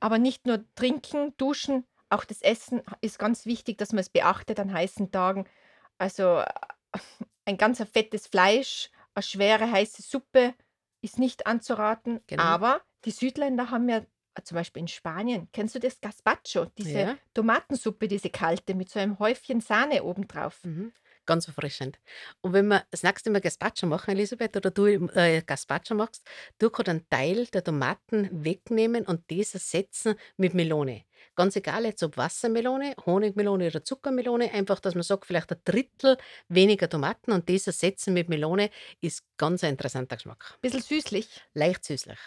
Aber 0.00 0.18
nicht 0.18 0.46
nur 0.46 0.64
trinken, 0.74 1.34
duschen, 1.36 1.84
auch 2.08 2.24
das 2.24 2.42
Essen 2.42 2.82
ist 3.00 3.18
ganz 3.18 3.46
wichtig, 3.46 3.78
dass 3.78 3.92
man 3.92 4.00
es 4.00 4.08
beachtet 4.10 4.58
an 4.58 4.72
heißen 4.72 5.10
Tagen. 5.12 5.46
Also 6.00 6.38
äh, 6.38 6.46
ein 7.44 7.58
ganzer 7.58 7.86
fettes 7.86 8.26
Fleisch, 8.26 8.90
eine 9.14 9.22
schwere 9.22 9.70
heiße 9.70 10.02
Suppe 10.02 10.54
ist 11.02 11.18
nicht 11.18 11.46
anzuraten. 11.46 12.20
Genau. 12.26 12.42
Aber 12.42 12.82
die 13.04 13.10
Südländer 13.10 13.70
haben 13.70 13.88
ja 13.88 13.98
äh, 13.98 14.42
zum 14.44 14.56
Beispiel 14.56 14.80
in 14.80 14.88
Spanien, 14.88 15.48
kennst 15.52 15.74
du 15.74 15.78
das 15.78 16.00
Gazpacho, 16.00 16.66
diese 16.78 16.98
Ja. 17.00 17.18
Tomatensuppe, 17.34 18.08
diese 18.08 18.30
kalte 18.30 18.74
mit 18.74 18.88
so 18.90 18.98
einem 18.98 19.18
Häufchen 19.18 19.60
Sahne 19.60 20.02
obendrauf. 20.04 20.64
Mhm. 20.64 20.92
Ganz 21.26 21.46
erfrischend. 21.46 22.00
Und 22.40 22.54
wenn 22.54 22.66
wir 22.68 22.84
das 22.90 23.02
nächste 23.02 23.30
Mal 23.30 23.40
Gazpacho 23.40 23.86
machen, 23.86 24.10
Elisabeth, 24.12 24.56
oder 24.56 24.70
du 24.70 24.86
äh, 24.86 25.42
Gazpacho 25.42 25.94
machst, 25.94 26.26
du 26.58 26.70
kannst 26.70 26.88
einen 26.88 27.08
Teil 27.08 27.46
der 27.46 27.62
Tomaten 27.62 28.28
wegnehmen 28.44 29.06
und 29.06 29.30
das 29.30 29.54
ersetzen 29.54 30.14
mit 30.38 30.54
Melone. 30.54 31.04
Ganz 31.34 31.56
egal 31.56 31.84
jetzt 31.84 32.02
ob 32.02 32.16
Wassermelone, 32.16 32.94
Honigmelone 33.06 33.66
oder 33.66 33.84
Zuckermelone, 33.84 34.52
einfach, 34.52 34.80
dass 34.80 34.94
man 34.94 35.02
sagt, 35.02 35.26
vielleicht 35.26 35.52
ein 35.52 35.58
Drittel 35.64 36.16
weniger 36.48 36.88
Tomaten 36.88 37.32
und 37.32 37.48
das 37.48 37.66
ersetzen 37.66 38.14
mit 38.14 38.28
Melone 38.28 38.70
ist 39.00 39.24
ganz 39.36 39.64
ein 39.64 39.70
interessanter 39.70 40.16
Geschmack. 40.16 40.58
Bisschen 40.60 40.82
süßlich. 40.82 41.28
Leicht 41.54 41.84
süßlich. 41.84 42.18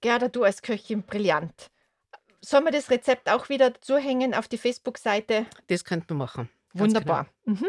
Gerda, 0.00 0.28
du 0.28 0.44
als 0.44 0.62
Köchin, 0.62 1.02
brillant. 1.02 1.70
Sollen 2.40 2.64
wir 2.64 2.72
das 2.72 2.90
Rezept 2.90 3.30
auch 3.30 3.48
wieder 3.48 3.70
dazu 3.70 3.96
hängen 3.96 4.34
auf 4.34 4.46
die 4.46 4.58
Facebook-Seite? 4.58 5.46
Das 5.66 5.84
könnte 5.84 6.14
man 6.14 6.18
machen. 6.18 6.48
Ganz 6.74 6.74
genau. 6.74 6.84
Wunderbar. 6.84 7.26
Mhm. 7.44 7.66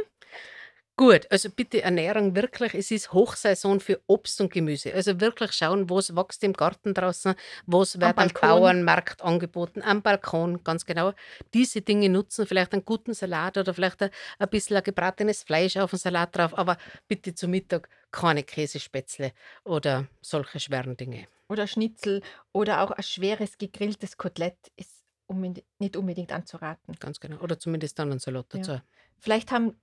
Gut, 0.99 1.27
also 1.29 1.51
bitte 1.51 1.83
Ernährung 1.83 2.35
wirklich. 2.35 2.73
Es 2.73 2.89
ist 2.89 3.13
Hochsaison 3.13 3.79
für 3.79 4.01
Obst 4.07 4.41
und 4.41 4.51
Gemüse. 4.51 4.91
Also 4.95 5.21
wirklich 5.21 5.51
schauen, 5.51 5.91
was 5.91 6.15
wächst 6.15 6.43
im 6.43 6.53
Garten 6.53 6.95
draußen, 6.95 7.35
was 7.67 7.99
wird 7.99 8.03
am 8.03 8.15
Balkon. 8.15 8.49
Bauernmarkt 8.49 9.21
angeboten, 9.21 9.83
am 9.83 10.01
Balkon, 10.01 10.63
ganz 10.63 10.85
genau. 10.85 11.13
Diese 11.53 11.81
Dinge 11.81 12.09
nutzen, 12.09 12.47
vielleicht 12.47 12.73
einen 12.73 12.83
guten 12.83 13.13
Salat 13.13 13.59
oder 13.59 13.75
vielleicht 13.75 14.01
ein, 14.01 14.09
ein 14.39 14.49
bisschen 14.49 14.77
ein 14.77 14.83
gebratenes 14.83 15.43
Fleisch 15.43 15.77
auf 15.77 15.91
den 15.91 15.99
Salat 15.99 16.35
drauf, 16.35 16.57
aber 16.57 16.77
bitte 17.07 17.35
zu 17.35 17.47
Mittag 17.47 17.89
keine 18.09 18.41
Käsespätzle 18.41 19.33
oder 19.65 20.07
solche 20.21 20.59
schweren 20.59 20.97
Dinge. 20.97 21.27
Oder 21.47 21.67
Schnitzel 21.67 22.23
oder 22.53 22.81
auch 22.81 22.89
ein 22.89 23.03
schweres 23.03 23.59
gegrilltes 23.59 24.17
Kotelett 24.17 24.57
ist 24.75 25.03
unbedingt, 25.27 25.63
nicht 25.77 25.95
unbedingt 25.95 26.31
anzuraten. 26.31 26.95
Ganz 26.99 27.19
genau. 27.19 27.37
Oder 27.37 27.59
zumindest 27.59 27.99
dann 27.99 28.09
einen 28.09 28.19
Salat 28.19 28.47
Ja. 28.53 28.59
dazu. 28.59 28.81
Vielleicht 29.19 29.51
haben 29.51 29.75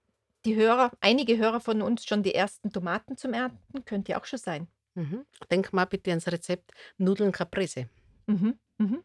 die 0.45 0.57
Hörer, 0.57 0.91
einige 1.01 1.37
Hörer 1.39 1.61
von 1.61 1.83
uns 1.83 2.05
schon 2.05 2.23
die 2.23 2.35
ersten 2.35 2.71
Tomaten 2.73 3.17
zum 3.17 3.33
Ernten, 3.33 3.85
könnte 3.85 4.13
ja 4.13 4.21
auch 4.21 4.25
schon 4.25 4.39
sein. 4.39 4.69
Mhm. 4.95 5.25
Denk 5.51 5.73
mal 5.73 5.87
bitte 5.87 6.11
ans 6.11 6.29
Rezept 6.29 6.73
Nudeln 6.99 7.33
Caprese. 7.33 7.89
Mhm. 8.27 8.59
Mhm. 8.79 9.05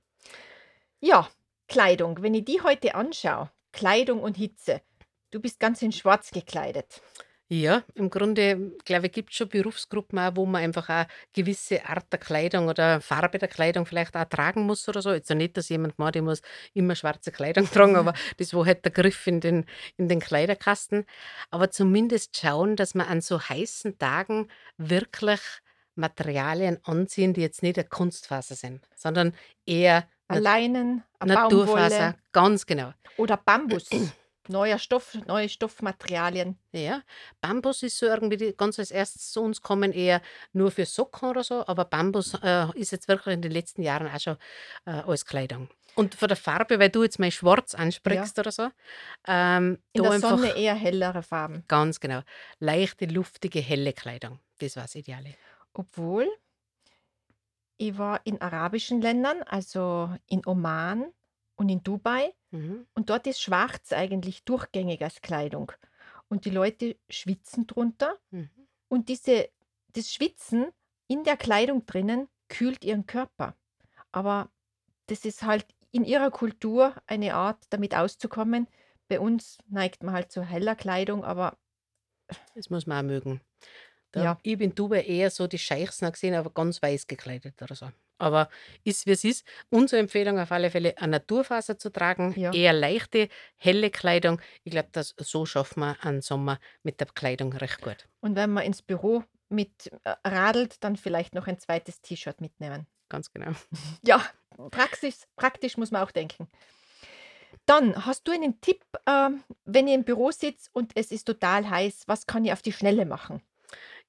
Ja, 1.00 1.30
Kleidung. 1.68 2.22
Wenn 2.22 2.34
ich 2.34 2.46
die 2.46 2.62
heute 2.62 2.96
anschaue, 2.96 3.50
Kleidung 3.72 4.22
und 4.22 4.38
Hitze, 4.38 4.82
du 5.32 5.40
bist 5.40 5.60
ganz 5.60 5.82
in 5.82 5.92
Schwarz 5.92 6.32
gekleidet. 6.32 7.02
Ja, 7.52 7.84
im 7.96 8.12
Grunde, 8.12 8.74
glaube 8.86 9.08
ich, 9.08 9.12
gibt 9.12 9.32
es 9.32 9.38
schon 9.38 9.50
Berufsgruppen 9.50 10.20
auch, 10.20 10.36
wo 10.36 10.46
man 10.46 10.62
einfach 10.62 10.88
auch 10.88 11.06
gewisse 11.34 11.84
Art 11.84 12.06
der 12.12 12.20
Kleidung 12.20 12.68
oder 12.68 13.02
Farbe 13.02 13.40
der 13.40 13.48
Kleidung 13.48 13.88
vielleicht 13.88 14.16
auch 14.16 14.26
tragen 14.26 14.68
muss 14.68 14.88
oder 14.88 15.02
so. 15.02 15.12
Jetzt 15.12 15.32
nicht, 15.32 15.58
dass 15.58 15.70
jemand 15.70 15.98
meint, 15.98 16.16
ich 16.16 16.22
muss 16.22 16.44
immer 16.76 16.94
schwarze 16.94 17.32
Kleidung 17.32 17.66
tragen, 17.72 17.96
aber 17.96 18.14
das 18.38 18.54
war 18.54 18.68
halt 18.68 18.86
der 18.86 18.92
Griff 18.92 19.26
in 19.26 19.40
den, 19.40 19.66
in 19.98 20.08
den 20.08 20.20
Kleiderkasten. 20.20 21.06
Aber 21.50 21.72
zumindest 21.72 22.38
schauen, 22.38 22.76
dass 22.76 22.94
man 22.94 23.08
an 23.08 23.20
so 23.20 23.42
heißen 23.42 23.98
Tagen 23.98 24.48
wirklich 24.78 25.42
Materialien 25.96 26.78
anziehen, 26.84 27.34
die 27.34 27.42
jetzt 27.42 27.64
nicht 27.64 27.80
eine 27.80 27.88
Kunstfaser 27.88 28.54
sind, 28.54 28.88
sondern 28.96 29.34
eher 29.66 30.08
Ein 30.28 30.44
Leinen, 30.44 31.04
eine 31.18 31.34
Naturfaser. 31.34 31.90
Baumwolle 31.90 32.16
Ganz 32.32 32.68
genau. 32.68 32.94
oder 33.18 33.38
Bambus. 33.38 33.90
Neuer 34.50 34.80
Stoff, 34.80 35.14
neue 35.28 35.48
Stoffmaterialien. 35.48 36.58
Ja, 36.72 37.04
Bambus 37.40 37.84
ist 37.84 38.00
so 38.00 38.08
irgendwie 38.08 38.36
die, 38.38 38.54
ganz 38.58 38.80
als 38.80 38.90
erstes 38.90 39.32
zu 39.32 39.42
uns 39.42 39.62
kommen, 39.62 39.92
eher 39.92 40.22
nur 40.54 40.72
für 40.72 40.86
Socken 40.86 41.30
oder 41.30 41.44
so, 41.44 41.66
aber 41.68 41.86
Bambus 41.86 42.34
äh, 42.42 42.66
ist 42.74 42.92
jetzt 42.92 43.08
wirklich 43.08 43.36
in 43.36 43.44
den 43.44 43.52
letzten 43.52 43.84
Jahren 43.84 44.08
auch 44.08 44.20
schon 44.20 44.38
äh, 44.86 44.92
als 44.92 45.26
Kleidung. 45.26 45.70
Und 45.96 46.16
von 46.16 46.28
der 46.28 46.38
Farbe, 46.38 46.80
weil 46.80 46.90
du 46.90 47.04
jetzt 47.04 47.20
mal 47.20 47.30
schwarz 47.32 47.74
Ja. 47.74 47.80
ansprichst 47.80 48.40
oder 48.40 48.52
so, 48.52 48.70
ähm, 49.28 49.78
In 49.94 50.02
da 50.02 50.10
der 50.10 50.12
einfach 50.14 50.32
Sonne 50.32 50.56
eher 50.56 50.74
hellere 50.76 51.22
Farben. 51.22 51.64
ganz 51.68 52.00
genau, 52.00 52.22
leichte, 52.60 53.06
luftige, 53.06 53.60
helle 53.60 53.94
Kleidung. 53.94 54.40
Das 54.60 54.76
war 54.76 54.84
das 54.84 54.96
Ideale. 54.96 55.36
Obwohl, 55.74 56.28
ich 57.78 57.98
war 57.98 58.26
in 58.26 58.42
arabischen 58.42 59.02
Ländern, 59.02 59.42
also 59.44 60.14
in 60.28 60.42
Oman 60.46 61.12
und 61.60 61.70
in 61.70 61.84
Dubai, 61.84 62.34
Mhm. 62.52 62.86
und 62.96 63.10
dort 63.12 63.28
ist 63.28 63.42
schwarz 63.42 63.94
eigentlich 63.94 64.46
durchgängig 64.46 65.04
als 65.04 65.22
Kleidung. 65.22 65.72
Und 66.30 66.46
die 66.46 66.52
Leute 66.52 66.98
schwitzen 67.10 67.68
drunter 67.68 68.18
Mhm. 68.32 68.68
und 68.90 69.10
diese 69.10 69.50
das 69.94 70.12
Schwitzen 70.14 70.68
in 71.08 71.24
der 71.24 71.38
Kleidung 71.38 71.86
drinnen 71.86 72.28
kühlt 72.50 72.86
ihren 72.86 73.06
Körper. 73.08 73.56
Aber 74.12 74.52
das 75.08 75.26
ist 75.26 75.44
halt 75.44 75.68
in 75.92 76.06
ihrer 76.06 76.32
Kultur 76.32 76.96
eine 77.08 77.36
Art, 77.36 77.66
damit 77.72 77.96
auszukommen. 77.96 78.68
Bei 79.10 79.20
uns 79.20 79.60
neigt 79.68 80.04
man 80.04 80.16
halt 80.16 80.32
zu 80.32 80.44
heller 80.44 80.76
Kleidung, 80.76 81.24
aber 81.26 81.58
Das 82.54 82.70
muss 82.70 82.86
man 82.86 83.06
auch 83.06 83.08
mögen. 83.10 83.42
Da, 84.12 84.24
ja, 84.24 84.40
ich 84.44 84.58
bin 84.58 84.76
Dubai 84.76 85.04
eher 85.04 85.30
so 85.32 85.48
die 85.48 85.58
Scheichs 85.60 86.00
gesehen, 86.00 86.36
aber 86.36 86.52
ganz 86.52 86.82
weiß 86.82 87.08
gekleidet 87.08 87.62
oder 87.62 87.76
so. 87.76 87.92
Aber 88.20 88.50
ist 88.84 89.08
wie 89.08 89.12
es 89.12 89.24
ist. 89.24 89.46
Unsere 89.70 90.00
Empfehlung 90.00 90.38
auf 90.38 90.52
alle 90.52 90.70
Fälle, 90.70 90.96
eine 90.98 91.14
Naturfaser 91.14 91.80
zu 91.80 91.90
tragen, 91.90 92.34
ja. 92.38 92.54
eher 92.54 92.74
leichte, 92.74 93.30
helle 93.56 93.90
Kleidung. 93.90 94.40
Ich 94.64 94.72
glaube, 94.72 94.90
dass 94.92 95.16
so 95.18 95.46
schaffen 95.46 95.80
wir 95.80 95.98
einen 96.02 96.22
Sommer 96.22 96.60
mit 96.84 97.00
der 97.00 97.08
Kleidung 97.08 97.54
recht 97.54 97.82
gut. 97.82 98.08
Und 98.20 98.36
wenn 98.36 98.52
man 98.52 98.64
ins 98.64 98.82
Büro 98.82 99.24
mit 99.50 99.92
äh, 100.04 100.16
radelt, 100.24 100.84
dann 100.84 100.96
vielleicht 100.96 101.34
noch 101.34 101.48
ein 101.48 101.58
zweites 101.58 102.02
T-Shirt 102.02 102.40
mitnehmen. 102.42 102.86
Ganz 103.10 103.32
genau. 103.32 103.52
Ja, 104.04 104.24
praxis, 104.72 105.28
praktisch 105.36 105.78
muss 105.78 105.92
man 105.92 106.04
auch 106.04 106.12
denken. 106.12 106.48
Dann 107.66 108.06
hast 108.06 108.28
du 108.28 108.32
einen 108.32 108.62
Tipp, 108.62 108.84
ähm, 109.06 109.44
wenn 109.66 109.88
ihr 109.88 109.96
im 109.96 110.04
Büro 110.04 110.32
sitzt 110.32 110.70
und 110.74 110.92
es 110.96 111.12
ist 111.12 111.26
total 111.26 111.70
heiß, 111.70 112.04
was 112.08 112.26
kann 112.26 112.46
ich 112.46 112.52
auf 112.52 112.62
die 112.62 112.72
Schnelle 112.74 113.06
machen? 113.06 113.42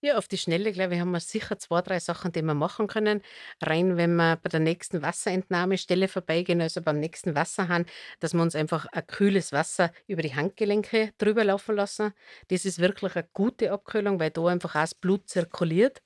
Ja, 0.02 0.16
auf 0.16 0.28
die 0.28 0.38
Schnelle, 0.38 0.72
glaube 0.72 0.94
ich, 0.94 1.00
haben 1.00 1.10
wir 1.10 1.20
sicher 1.20 1.58
zwei, 1.58 1.82
drei 1.82 2.00
Sachen, 2.00 2.32
die 2.32 2.40
wir 2.40 2.54
machen 2.54 2.86
können. 2.86 3.20
Rein, 3.60 3.98
wenn 3.98 4.16
wir 4.16 4.36
bei 4.36 4.48
der 4.48 4.60
nächsten 4.60 5.02
Wasserentnahmestelle 5.02 6.08
vorbeigehen, 6.08 6.62
also 6.62 6.80
beim 6.80 6.98
nächsten 7.00 7.34
Wasserhahn, 7.34 7.84
dass 8.18 8.32
wir 8.32 8.40
uns 8.40 8.54
einfach 8.54 8.86
ein 8.92 9.06
kühles 9.06 9.52
Wasser 9.52 9.92
über 10.06 10.22
die 10.22 10.34
Handgelenke 10.34 11.12
drüber 11.18 11.44
laufen 11.44 11.76
lassen. 11.76 12.14
Das 12.48 12.64
ist 12.64 12.78
wirklich 12.78 13.14
eine 13.14 13.28
gute 13.34 13.72
Abkühlung, 13.72 14.18
weil 14.20 14.30
da 14.30 14.46
einfach 14.46 14.74
auch 14.74 14.80
das 14.80 14.94
Blut 14.94 15.28
zirkuliert. 15.28 16.00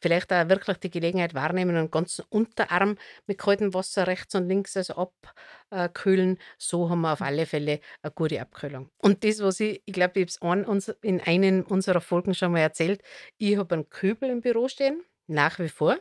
Vielleicht 0.00 0.32
auch 0.32 0.48
wirklich 0.48 0.76
die 0.78 0.90
Gelegenheit 0.90 1.34
wahrnehmen 1.34 1.74
den 1.74 1.90
ganzen 1.90 2.24
Unterarm 2.28 2.98
mit 3.26 3.38
kaltem 3.38 3.74
Wasser 3.74 4.06
rechts 4.06 4.36
und 4.36 4.46
links 4.46 4.76
also 4.76 4.94
abkühlen. 5.70 6.38
So 6.58 6.90
haben 6.90 7.00
wir 7.02 7.12
auf 7.12 7.22
alle 7.22 7.46
Fälle 7.46 7.80
eine 8.02 8.12
gute 8.12 8.40
Abkühlung. 8.40 8.90
Und 8.98 9.24
das, 9.24 9.40
was 9.40 9.60
ich, 9.60 9.82
ich 9.84 9.92
glaube, 9.92 10.20
ich 10.20 10.38
habe 10.40 10.76
es 10.76 10.88
in 11.02 11.20
einen 11.20 11.62
unserer 11.62 12.00
Folgen 12.00 12.34
schon 12.34 12.52
mal 12.52 12.60
erzählt, 12.60 13.02
ich 13.38 13.56
habe 13.56 13.74
einen 13.74 13.88
Kübel 13.88 14.30
im 14.30 14.40
Büro 14.40 14.68
stehen, 14.68 15.02
nach 15.26 15.58
wie 15.58 15.68
vor, 15.68 15.98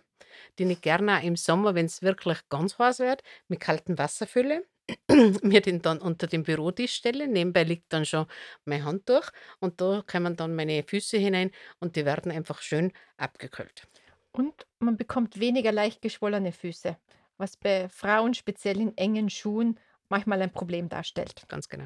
den 0.58 0.70
ich 0.72 0.82
gerne 0.82 1.18
auch 1.18 1.24
im 1.24 1.36
Sommer, 1.36 1.76
wenn 1.76 1.86
es 1.86 2.02
wirklich 2.02 2.40
ganz 2.50 2.78
heiß 2.78 3.00
wird, 3.00 3.22
mit 3.48 3.60
kaltem 3.60 3.98
Wasser 3.98 4.28
fülle. 4.28 4.66
mir 5.44 5.62
den 5.62 5.82
dann 5.82 6.00
unter 6.00 6.28
den 6.28 6.44
Bürotisch 6.44 6.94
stelle. 6.94 7.28
Nebenbei 7.28 7.64
liegt 7.64 7.94
dann 7.94 8.06
schon 8.06 8.26
mein 8.66 8.84
Handtuch 8.84 9.30
und 9.60 9.82
da 9.82 10.04
kommen 10.06 10.36
dann 10.36 10.56
meine 10.56 10.84
Füße 10.84 11.18
hinein 11.18 11.52
und 11.80 11.96
die 11.96 12.06
werden 12.06 12.32
einfach 12.32 12.62
schön 12.62 12.92
abgekühlt. 13.18 13.88
Und 14.32 14.66
man 14.80 14.98
bekommt 14.98 15.40
weniger 15.40 15.72
leicht 15.72 16.02
geschwollene 16.02 16.52
Füße, 16.52 16.98
was 17.40 17.58
bei 17.58 17.90
Frauen 17.90 18.34
speziell 18.34 18.80
in 18.80 18.96
engen 18.98 19.30
Schuhen 19.30 19.80
manchmal 20.10 20.42
ein 20.42 20.52
Problem 20.52 20.90
darstellt. 20.90 21.46
Ganz 21.48 21.70
genau. 21.70 21.86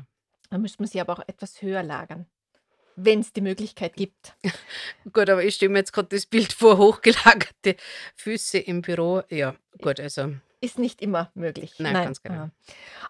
Da 0.50 0.58
müsste 0.58 0.82
man 0.82 0.90
sie 0.90 1.00
aber 1.00 1.14
auch 1.14 1.24
etwas 1.28 1.62
höher 1.62 1.84
lagern, 1.84 2.26
wenn 2.96 3.22
es 3.22 3.34
die 3.34 3.42
Möglichkeit 3.42 3.96
gibt. 3.96 4.36
Gut, 5.14 5.30
aber 5.30 5.44
ich 5.44 5.56
stelle 5.56 5.72
mir 5.72 5.80
jetzt 5.80 5.94
gerade 5.94 6.10
das 6.10 6.26
Bild 6.26 6.54
vor, 6.54 6.78
hochgelagerte 6.78 7.76
Füße 8.16 8.58
im 8.60 8.82
Büro. 8.82 9.24
Ja, 9.30 9.56
gut, 9.82 10.00
also 10.00 10.36
Ist 10.62 10.80
nicht 10.80 11.02
immer 11.02 11.32
möglich. 11.34 11.76
nein, 11.80 11.94
ganz 11.94 12.22
genau. 12.22 12.46
äh. 12.46 12.50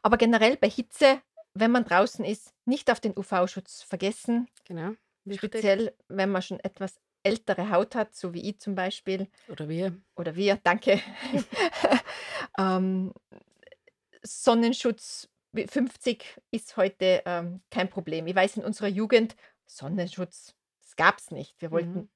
Aber 0.02 0.18
generell 0.18 0.58
bei 0.58 0.70
Hitze, 0.70 1.22
wenn 1.54 1.72
man 1.72 1.86
draußen 1.86 2.24
ist, 2.26 2.54
nicht 2.66 2.90
auf 2.92 3.00
den 3.00 3.18
UV-Schutz 3.18 3.84
vergessen. 3.84 4.48
Genau. 4.66 4.94
Wichtig. 5.26 5.52
Speziell, 5.52 5.94
wenn 6.08 6.32
man 6.32 6.42
schon 6.42 6.60
etwas 6.60 7.00
ältere 7.24 7.70
Haut 7.70 7.96
hat, 7.96 8.16
so 8.16 8.34
wie 8.34 8.50
ich 8.50 8.60
zum 8.60 8.76
Beispiel. 8.76 9.28
Oder 9.48 9.70
wir. 9.70 9.96
Oder 10.16 10.36
wir, 10.36 10.60
danke. 10.64 11.00
ähm, 12.58 13.14
Sonnenschutz 14.24 15.30
wie 15.52 15.68
50 15.68 16.42
ist 16.52 16.78
heute 16.78 17.22
ähm, 17.26 17.62
kein 17.70 17.90
Problem. 17.90 18.26
Ich 18.28 18.36
weiß, 18.36 18.58
in 18.58 18.64
unserer 18.64 18.88
Jugend, 18.88 19.36
Sonnenschutz, 19.68 20.56
das 20.82 20.96
gab 20.96 21.20
es 21.20 21.32
nicht. 21.32 21.62
Wir 21.62 21.72
wollten 21.72 22.00
Mhm. 22.00 22.10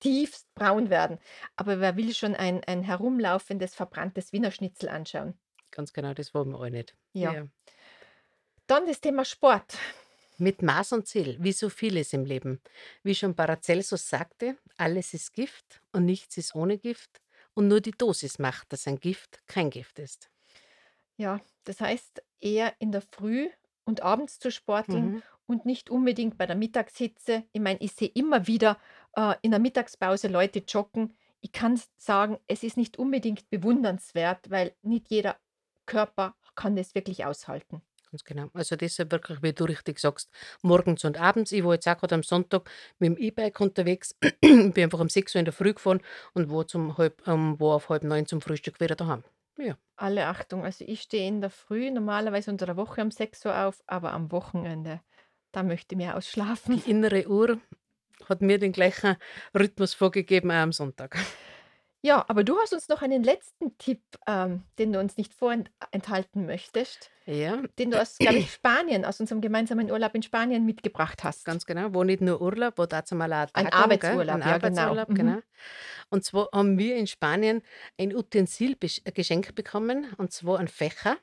tiefst 0.00 0.52
braun 0.54 0.90
werden. 0.90 1.18
Aber 1.56 1.80
wer 1.80 1.96
will 1.96 2.14
schon 2.14 2.34
ein, 2.36 2.62
ein 2.64 2.82
herumlaufendes, 2.82 3.74
verbranntes 3.74 4.32
Wiener 4.32 4.50
Schnitzel 4.50 4.88
anschauen? 4.88 5.38
Ganz 5.70 5.92
genau, 5.92 6.14
das 6.14 6.34
wollen 6.34 6.50
wir 6.50 6.60
alle 6.60 6.70
nicht. 6.70 6.96
Ja. 7.14 7.32
Ja. 7.32 7.46
Dann 8.66 8.86
das 8.86 9.00
Thema 9.00 9.24
Sport. 9.24 9.76
Mit 10.38 10.62
Maß 10.62 10.92
und 10.92 11.06
Ziel, 11.06 11.36
wie 11.40 11.52
so 11.52 11.68
vieles 11.68 12.12
im 12.12 12.24
Leben. 12.24 12.60
Wie 13.02 13.14
schon 13.14 13.36
Paracelsus 13.36 14.08
sagte, 14.08 14.56
alles 14.76 15.14
ist 15.14 15.32
Gift 15.32 15.80
und 15.92 16.04
nichts 16.06 16.36
ist 16.36 16.54
ohne 16.54 16.76
Gift. 16.78 17.20
Und 17.54 17.68
nur 17.68 17.80
die 17.80 17.92
Dosis 17.92 18.38
macht, 18.38 18.72
dass 18.72 18.86
ein 18.86 18.98
Gift 19.00 19.40
kein 19.46 19.70
Gift 19.70 19.98
ist. 19.98 20.30
Ja, 21.16 21.40
das 21.64 21.80
heißt 21.80 22.22
eher 22.40 22.74
in 22.80 22.92
der 22.92 23.02
Früh 23.02 23.48
und 23.84 24.02
abends 24.02 24.38
zu 24.38 24.50
sporteln 24.50 25.10
Mhm. 25.14 25.22
und 25.46 25.66
nicht 25.66 25.90
unbedingt 25.90 26.36
bei 26.38 26.46
der 26.46 26.56
Mittagshitze. 26.56 27.44
Ich 27.52 27.60
meine, 27.60 27.80
ich 27.80 27.92
sehe 27.92 28.08
immer 28.08 28.46
wieder 28.46 28.78
äh, 29.16 29.34
in 29.42 29.50
der 29.50 29.60
Mittagspause 29.60 30.28
Leute 30.28 30.60
joggen. 30.66 31.16
Ich 31.40 31.52
kann 31.52 31.80
sagen, 31.96 32.38
es 32.48 32.62
ist 32.62 32.76
nicht 32.76 32.98
unbedingt 32.98 33.48
bewundernswert, 33.50 34.50
weil 34.50 34.74
nicht 34.82 35.10
jeder 35.10 35.38
Körper 35.86 36.34
kann 36.54 36.76
das 36.76 36.94
wirklich 36.94 37.24
aushalten. 37.26 37.82
Ganz 38.14 38.22
genau. 38.22 38.48
Also 38.54 38.76
deshalb 38.76 39.10
wirklich, 39.10 39.42
wie 39.42 39.52
du 39.52 39.64
richtig 39.64 39.98
sagst, 39.98 40.30
morgens 40.62 41.04
und 41.04 41.18
abends. 41.18 41.50
Ich 41.50 41.64
war 41.64 41.74
jetzt 41.74 41.88
auch 41.88 41.98
gerade 41.98 42.14
am 42.14 42.22
Sonntag 42.22 42.70
mit 43.00 43.08
dem 43.08 43.18
E-Bike 43.18 43.58
unterwegs. 43.58 44.14
bin 44.40 44.72
einfach 44.78 45.00
um 45.00 45.08
6 45.08 45.34
Uhr 45.34 45.40
in 45.40 45.46
der 45.46 45.52
Früh 45.52 45.74
gefahren 45.74 46.00
und 46.32 46.48
war, 46.48 46.64
zum 46.64 46.96
halb, 46.96 47.26
ähm, 47.26 47.58
war 47.58 47.74
auf 47.74 47.88
halb 47.88 48.04
neun 48.04 48.24
zum 48.26 48.40
Frühstück 48.40 48.78
wieder 48.78 48.94
daheim. 48.94 49.24
Ja, 49.58 49.76
Alle 49.96 50.28
Achtung, 50.28 50.64
also 50.64 50.84
ich 50.86 51.02
stehe 51.02 51.26
in 51.26 51.40
der 51.40 51.50
Früh 51.50 51.90
normalerweise 51.90 52.52
unter 52.52 52.66
der 52.66 52.76
Woche 52.76 53.02
um 53.02 53.10
6 53.10 53.44
Uhr 53.46 53.66
auf, 53.66 53.82
aber 53.88 54.12
am 54.12 54.30
Wochenende, 54.30 55.00
da 55.50 55.64
möchte 55.64 55.96
ich 55.96 55.98
mehr 55.98 56.16
ausschlafen. 56.16 56.80
die 56.86 56.88
innere 56.88 57.26
Uhr 57.26 57.58
hat 58.28 58.42
mir 58.42 58.60
den 58.60 58.70
gleichen 58.70 59.16
Rhythmus 59.58 59.92
vorgegeben, 59.92 60.52
auch 60.52 60.54
am 60.54 60.70
Sonntag. 60.70 61.18
Ja, 62.04 62.22
aber 62.28 62.44
du 62.44 62.58
hast 62.58 62.74
uns 62.74 62.88
noch 62.88 63.00
einen 63.00 63.22
letzten 63.22 63.78
Tipp, 63.78 64.02
ähm, 64.26 64.62
den 64.78 64.92
du 64.92 65.00
uns 65.00 65.16
nicht 65.16 65.32
vorenthalten 65.32 66.44
möchtest, 66.44 67.10
Ja, 67.24 67.62
den 67.78 67.90
du 67.90 67.98
aus, 68.00 68.18
glaube 68.18 68.38
ich, 68.40 68.50
Spanien, 68.52 69.06
aus 69.06 69.20
unserem 69.20 69.40
gemeinsamen 69.40 69.90
Urlaub 69.90 70.14
in 70.14 70.22
Spanien 70.22 70.66
mitgebracht 70.66 71.24
hast. 71.24 71.46
Ganz 71.46 71.64
genau, 71.64 71.94
wo 71.94 72.04
nicht 72.04 72.20
nur 72.20 72.42
Urlaub, 72.42 72.74
wo 72.76 72.84
dazu 72.84 73.14
mal 73.14 73.32
auch 73.32 73.46
Ein 73.54 73.70
Tagung, 73.70 73.98
gell? 74.00 74.10
Arbeitsurlaub, 74.10 74.36
Ein 74.36 74.40
ja, 74.42 74.58
genau. 74.58 74.82
Arbeitsurlaub, 74.82 75.08
Mhm. 75.08 75.14
genau. 75.14 75.38
Und 76.10 76.24
zwar 76.24 76.48
haben 76.52 76.76
wir 76.78 76.96
in 76.96 77.06
Spanien 77.06 77.62
ein 77.98 78.14
Utensil 78.14 78.74
besch- 78.74 79.00
äh, 79.06 79.12
geschenkt 79.12 79.54
bekommen, 79.54 80.12
und 80.18 80.30
zwar 80.30 80.58
ein 80.58 80.68
Fächer. 80.68 81.16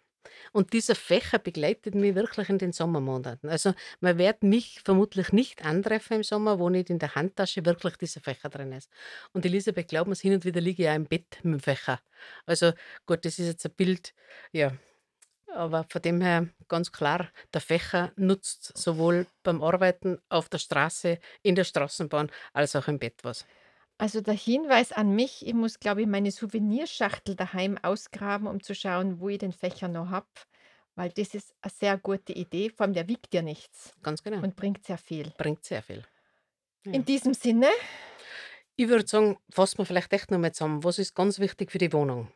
Und 0.51 0.73
dieser 0.73 0.95
Fächer 0.95 1.39
begleitet 1.39 1.95
mich 1.95 2.15
wirklich 2.15 2.49
in 2.49 2.57
den 2.57 2.71
Sommermonaten. 2.73 3.49
Also 3.49 3.73
man 3.99 4.17
wird 4.17 4.43
mich 4.43 4.81
vermutlich 4.83 5.31
nicht 5.31 5.65
antreffen 5.65 6.17
im 6.17 6.23
Sommer, 6.23 6.59
wo 6.59 6.69
nicht 6.69 6.89
in 6.89 6.99
der 6.99 7.15
Handtasche 7.15 7.65
wirklich 7.65 7.97
dieser 7.97 8.21
Fächer 8.21 8.49
drin 8.49 8.71
ist. 8.71 8.89
Und 9.33 9.45
Elisabeth, 9.45 9.87
glaubt 9.87 10.09
mir, 10.09 10.15
hin 10.15 10.33
und 10.33 10.45
wieder 10.45 10.61
liege 10.61 10.83
ich 10.83 10.89
auch 10.89 10.95
im 10.95 11.05
Bett 11.05 11.39
mit 11.43 11.53
dem 11.53 11.59
Fächer. 11.59 11.99
Also 12.45 12.73
gut, 13.05 13.25
das 13.25 13.39
ist 13.39 13.47
jetzt 13.47 13.65
ein 13.65 13.73
Bild, 13.73 14.13
ja, 14.51 14.73
aber 15.53 15.85
von 15.89 16.01
dem 16.01 16.21
her 16.21 16.47
ganz 16.67 16.91
klar, 16.91 17.29
der 17.53 17.61
Fächer 17.61 18.11
nutzt 18.15 18.77
sowohl 18.77 19.27
beim 19.43 19.61
Arbeiten 19.61 20.19
auf 20.29 20.49
der 20.49 20.59
Straße, 20.59 21.19
in 21.41 21.55
der 21.55 21.65
Straßenbahn, 21.65 22.31
als 22.53 22.75
auch 22.75 22.87
im 22.87 22.99
Bett 22.99 23.19
was. 23.23 23.45
Also 24.01 24.21
der 24.21 24.33
Hinweis 24.33 24.91
an 24.91 25.11
mich, 25.15 25.45
ich 25.45 25.53
muss, 25.53 25.79
glaube 25.79 26.01
ich, 26.01 26.07
meine 26.07 26.31
Souvenirschachtel 26.31 27.35
daheim 27.35 27.77
ausgraben, 27.77 28.47
um 28.47 28.63
zu 28.63 28.73
schauen, 28.73 29.19
wo 29.19 29.29
ich 29.29 29.37
den 29.37 29.51
Fächer 29.53 29.87
noch 29.87 30.09
habe, 30.09 30.27
weil 30.95 31.09
das 31.11 31.35
ist 31.35 31.53
eine 31.61 31.71
sehr 31.71 31.97
gute 31.99 32.33
Idee. 32.33 32.71
Vor 32.71 32.85
allem, 32.85 32.93
der 32.93 33.07
wiegt 33.07 33.33
ja 33.33 33.43
nichts 33.43 33.93
Ganz 34.01 34.23
genau. 34.23 34.41
und 34.41 34.55
bringt 34.55 34.83
sehr 34.85 34.97
viel. 34.97 35.31
Bringt 35.37 35.63
sehr 35.65 35.83
viel. 35.83 36.03
Ja. 36.85 36.91
In 36.93 37.05
diesem 37.05 37.33
Sinne, 37.33 37.67
Ich 38.75 38.89
würde 38.89 39.07
sagen, 39.07 39.39
fassen 39.49 39.77
wir 39.77 39.85
vielleicht 39.85 40.11
echt 40.11 40.29
noch 40.31 40.37
mal 40.37 40.51
zusammen. 40.51 40.83
Was 40.83 40.99
ist 40.99 41.15
ganz 41.15 41.39
wichtig 41.39 41.71
für 41.71 41.77
die 41.77 41.93
Wohnung? 41.93 42.33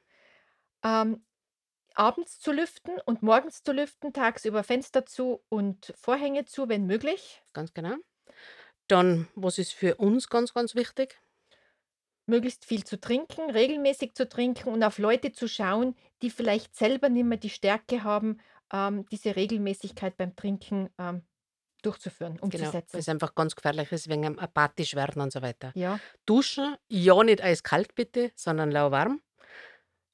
ähm, 0.83 1.25
abends 1.95 2.39
zu 2.39 2.51
lüften 2.53 2.99
und 3.05 3.23
morgens 3.23 3.63
zu 3.63 3.73
lüften, 3.73 4.13
tagsüber 4.13 4.63
Fenster 4.63 5.05
zu 5.05 5.43
und 5.49 5.93
Vorhänge 5.97 6.45
zu, 6.45 6.69
wenn 6.69 6.85
möglich. 6.87 7.43
Ganz 7.53 7.73
genau. 7.73 7.95
Dann, 8.87 9.27
was 9.35 9.57
ist 9.59 9.73
für 9.73 9.95
uns 9.95 10.27
ganz, 10.29 10.53
ganz 10.53 10.73
wichtig? 10.75 11.19
Möglichst 12.27 12.65
viel 12.65 12.83
zu 12.83 12.99
trinken, 12.99 13.49
regelmäßig 13.51 14.13
zu 14.15 14.27
trinken 14.27 14.69
und 14.69 14.83
auf 14.83 14.97
Leute 14.97 15.31
zu 15.31 15.47
schauen, 15.47 15.95
die 16.21 16.29
vielleicht 16.29 16.75
selber 16.75 17.09
nicht 17.09 17.25
mehr 17.25 17.37
die 17.37 17.49
Stärke 17.49 18.03
haben, 18.03 18.39
ähm, 18.73 19.05
diese 19.11 19.35
Regelmäßigkeit 19.35 20.17
beim 20.17 20.35
Trinken 20.35 20.89
ähm, 20.97 21.23
durchzuführen, 21.83 22.33
Genau, 22.37 22.45
umzusetzen. 22.45 22.97
es 22.97 23.09
einfach 23.09 23.35
ganz 23.35 23.55
gefährlich 23.55 23.91
ist 23.91 24.09
wegen 24.09 24.23
dem 24.23 24.39
apathisch 24.39 24.95
werden 24.95 25.21
und 25.21 25.31
so 25.31 25.41
weiter. 25.43 25.71
Ja, 25.75 25.99
Duschen, 26.25 26.75
ja 26.89 27.23
nicht 27.23 27.43
eiskalt 27.43 27.93
bitte, 27.95 28.31
sondern 28.35 28.71
lauwarm. 28.71 29.21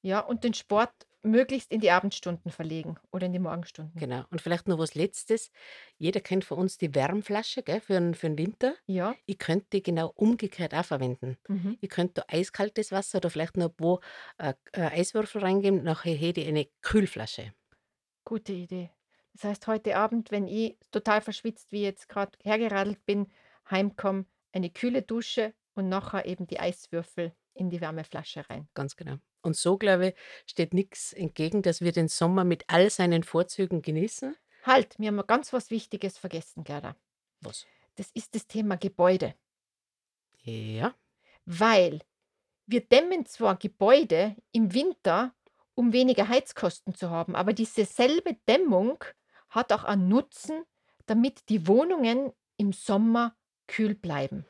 ja, 0.01 0.19
und 0.19 0.43
den 0.43 0.53
Sport 0.53 0.91
möglichst 1.23 1.71
in 1.71 1.81
die 1.81 1.91
Abendstunden 1.91 2.51
verlegen 2.51 2.95
oder 3.11 3.27
in 3.27 3.33
die 3.33 3.39
Morgenstunden. 3.39 3.99
Genau. 3.99 4.23
Und 4.31 4.41
vielleicht 4.41 4.67
noch 4.67 4.79
was 4.79 4.95
Letztes. 4.95 5.51
Jeder 5.97 6.19
kennt 6.19 6.43
von 6.45 6.57
uns 6.57 6.77
die 6.77 6.93
Wärmflasche 6.95 7.63
gell, 7.63 7.79
für, 7.79 7.93
den, 7.93 8.13
für 8.15 8.27
den 8.27 8.37
Winter. 8.37 8.75
Ja, 8.87 9.15
Ich 9.25 9.37
könnte 9.37 9.67
die 9.73 9.83
genau 9.83 10.11
umgekehrt 10.15 10.73
auch 10.73 10.85
verwenden. 10.85 11.37
mhm. 11.47 11.77
Ich 11.79 11.89
könnte 11.89 12.21
da 12.21 12.23
eiskaltes 12.27 12.91
Wasser 12.91 13.17
oder 13.19 13.29
vielleicht 13.29 13.57
noch 13.57 13.69
paar 13.69 13.99
äh, 14.37 14.53
äh, 14.73 14.81
Eiswürfel 14.81 15.41
reingeben. 15.41 15.83
Nachher 15.83 16.15
hätte 16.15 16.41
ich 16.41 16.47
eine 16.47 16.67
Kühlflasche. 16.81 17.53
Gute 18.25 18.53
Idee. 18.53 18.89
Das 19.33 19.45
heißt, 19.45 19.67
heute 19.67 19.95
Abend, 19.95 20.31
wenn 20.31 20.47
ich 20.47 20.77
total 20.91 21.21
verschwitzt, 21.21 21.71
wie 21.71 21.83
jetzt 21.83 22.09
gerade 22.09 22.37
hergeradelt 22.43 23.05
bin, 23.05 23.27
heimkomme, 23.69 24.25
eine 24.51 24.69
kühle 24.69 25.01
Dusche 25.01 25.53
und 25.73 25.87
nachher 25.89 26.25
eben 26.25 26.47
die 26.47 26.59
Eiswürfel 26.59 27.33
in 27.53 27.69
die 27.69 27.79
Wärmeflasche 27.81 28.49
rein. 28.49 28.67
Ganz 28.73 28.95
genau. 28.95 29.17
Und 29.41 29.55
so, 29.55 29.77
glaube 29.77 30.09
ich, 30.09 30.15
steht 30.45 30.73
nichts 30.73 31.13
entgegen, 31.13 31.61
dass 31.61 31.81
wir 31.81 31.91
den 31.91 32.07
Sommer 32.07 32.43
mit 32.43 32.63
all 32.67 32.89
seinen 32.89 33.23
Vorzügen 33.23 33.81
genießen. 33.81 34.35
Halt, 34.63 34.97
wir 34.99 35.07
haben 35.07 35.25
ganz 35.25 35.51
was 35.53 35.71
Wichtiges 35.71 36.17
vergessen, 36.17 36.63
Gerda. 36.63 36.95
Was? 37.41 37.65
Das 37.95 38.11
ist 38.13 38.35
das 38.35 38.47
Thema 38.47 38.77
Gebäude. 38.77 39.33
Ja, 40.43 40.95
Weil 41.45 42.01
wir 42.65 42.81
dämmen 42.81 43.25
zwar 43.25 43.57
Gebäude 43.57 44.35
im 44.51 44.73
Winter, 44.73 45.35
um 45.75 45.93
weniger 45.93 46.27
Heizkosten 46.27 46.95
zu 46.95 47.09
haben, 47.09 47.35
aber 47.35 47.53
diese 47.53 47.85
selbe 47.85 48.35
Dämmung 48.47 49.03
hat 49.49 49.73
auch 49.73 49.83
einen 49.83 50.07
Nutzen, 50.07 50.63
damit 51.05 51.49
die 51.49 51.67
Wohnungen 51.67 52.31
im 52.57 52.71
Sommer 52.71 53.35
kühl 53.67 53.95
bleiben. 53.95 54.45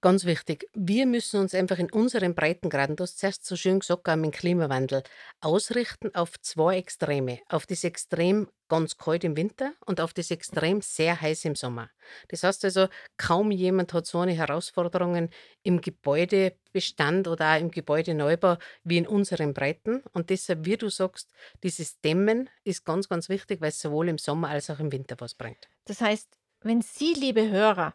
Ganz 0.00 0.24
wichtig. 0.24 0.68
Wir 0.74 1.06
müssen 1.06 1.40
uns 1.40 1.54
einfach 1.54 1.78
in 1.78 1.90
unseren 1.90 2.34
Breitengraden, 2.34 2.96
du 2.96 3.02
hast 3.02 3.18
zuerst 3.18 3.44
so 3.44 3.56
schön 3.56 3.80
gesagt, 3.80 4.08
auch 4.08 4.30
Klimawandel, 4.30 5.02
ausrichten 5.40 6.14
auf 6.14 6.40
zwei 6.40 6.76
Extreme. 6.76 7.40
Auf 7.48 7.66
das 7.66 7.84
Extrem 7.84 8.48
ganz 8.68 8.96
kalt 8.96 9.24
im 9.24 9.36
Winter 9.36 9.72
und 9.86 10.00
auf 10.00 10.12
das 10.12 10.30
Extrem 10.30 10.82
sehr 10.82 11.20
heiß 11.20 11.44
im 11.46 11.54
Sommer. 11.54 11.90
Das 12.28 12.42
heißt 12.42 12.64
also, 12.64 12.88
kaum 13.16 13.50
jemand 13.50 13.92
hat 13.92 14.06
so 14.06 14.20
eine 14.20 14.32
Herausforderungen 14.32 15.30
im 15.62 15.80
Gebäudebestand 15.80 17.28
oder 17.28 17.54
auch 17.54 17.60
im 17.60 17.70
Gebäudeneubau 17.70 18.56
wie 18.84 18.98
in 18.98 19.06
unseren 19.06 19.54
Breiten. 19.54 20.02
Und 20.12 20.30
deshalb, 20.30 20.64
wie 20.64 20.76
du 20.76 20.90
sagst, 20.90 21.30
dieses 21.62 22.00
Dämmen 22.00 22.50
ist 22.64 22.84
ganz, 22.84 23.08
ganz 23.08 23.28
wichtig, 23.28 23.60
weil 23.60 23.70
es 23.70 23.80
sowohl 23.80 24.08
im 24.08 24.18
Sommer 24.18 24.48
als 24.48 24.70
auch 24.70 24.78
im 24.78 24.92
Winter 24.92 25.16
was 25.18 25.34
bringt. 25.34 25.68
Das 25.86 26.00
heißt, 26.00 26.28
wenn 26.60 26.82
Sie, 26.82 27.14
liebe 27.14 27.48
Hörer, 27.48 27.94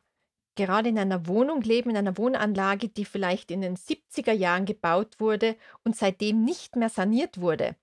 gerade 0.55 0.89
in 0.89 0.99
einer 0.99 1.27
Wohnung 1.27 1.61
leben, 1.61 1.89
in 1.89 1.97
einer 1.97 2.17
Wohnanlage, 2.17 2.89
die 2.89 3.05
vielleicht 3.05 3.51
in 3.51 3.61
den 3.61 3.75
70er 3.75 4.33
Jahren 4.33 4.65
gebaut 4.65 5.19
wurde 5.19 5.55
und 5.83 5.95
seitdem 5.95 6.43
nicht 6.43 6.75
mehr 6.75 6.89
saniert 6.89 7.41
wurde, 7.41 7.75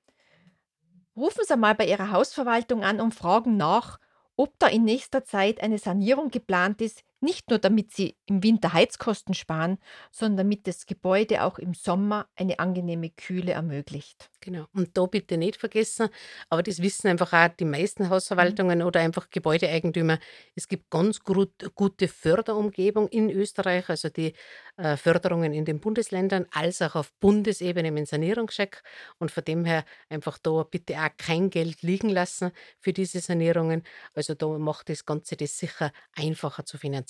rufen 1.17 1.45
Sie 1.47 1.57
mal 1.57 1.75
bei 1.75 1.87
Ihrer 1.87 2.13
Hausverwaltung 2.13 2.85
an 2.85 3.01
und 3.01 3.15
fragen 3.15 3.57
nach, 3.57 3.99
ob 4.37 4.59
da 4.59 4.69
in 4.69 4.85
nächster 4.85 5.25
Zeit 5.25 5.63
eine 5.63 5.79
Sanierung 5.79 6.31
geplant 6.31 6.81
ist, 6.81 7.05
nicht 7.21 7.51
nur 7.51 7.59
damit 7.59 7.93
Sie 7.93 8.17
im 8.27 8.43
Winter 8.43 8.73
Heizkosten 8.73 9.35
sparen, 9.35 9.79
sondern 10.11 10.39
damit 10.39 10.67
das 10.67 10.87
Gebäude 10.87 11.45
auch 11.45 11.59
im 11.59 11.75
Sommer 11.75 12.29
eine 12.37 12.59
angenehme 12.59 13.11
Kühle 13.11 13.53
ermöglicht. 13.53 14.31
Genau. 14.41 14.67
Und 14.73 14.97
da 14.97 15.05
bitte 15.07 15.37
nicht 15.37 15.57
vergessen, 15.57 16.09
aber 16.49 16.63
das 16.63 16.81
wissen 16.81 17.09
einfach 17.09 17.33
auch 17.33 17.49
die 17.55 17.67
meisten 17.67 18.09
Hausverwaltungen 18.09 18.83
oder 18.83 19.01
einfach 19.01 19.29
Gebäudeeigentümer. 19.31 20.19
Es 20.55 20.67
gibt 20.67 20.89
ganz 20.91 21.21
gut, 21.21 21.53
gute 21.75 22.09
Förderumgebung 22.09 23.09
in 23.09 23.29
Österreich, 23.31 23.89
also 23.91 24.09
die 24.09 24.33
äh, 24.79 24.97
Förderungen 24.97 25.53
in 25.53 25.67
den 25.67 25.79
Bundesländern, 25.81 26.47
als 26.53 26.81
auch 26.81 26.95
auf 26.95 27.13
Bundesebene 27.21 27.91
mit 27.91 28.09
Sanierungscheck. 28.09 28.83
Und 29.19 29.31
von 29.31 29.45
dem 29.45 29.67
her 29.67 29.85
einfach 30.09 30.39
da 30.39 30.63
bitte 30.63 30.95
auch 30.97 31.11
kein 31.19 31.51
Geld 31.51 31.83
liegen 31.83 32.09
lassen 32.09 32.51
für 32.79 32.95
diese 32.95 33.21
Sanierungen. 33.21 33.83
Also 34.15 34.35
da 34.35 34.47
macht 34.59 34.89
das 34.89 35.05
Ganze 35.05 35.37
das 35.37 35.59
sicher 35.59 35.93
einfacher 36.17 36.65
zu 36.65 36.79
finanzieren. 36.79 37.10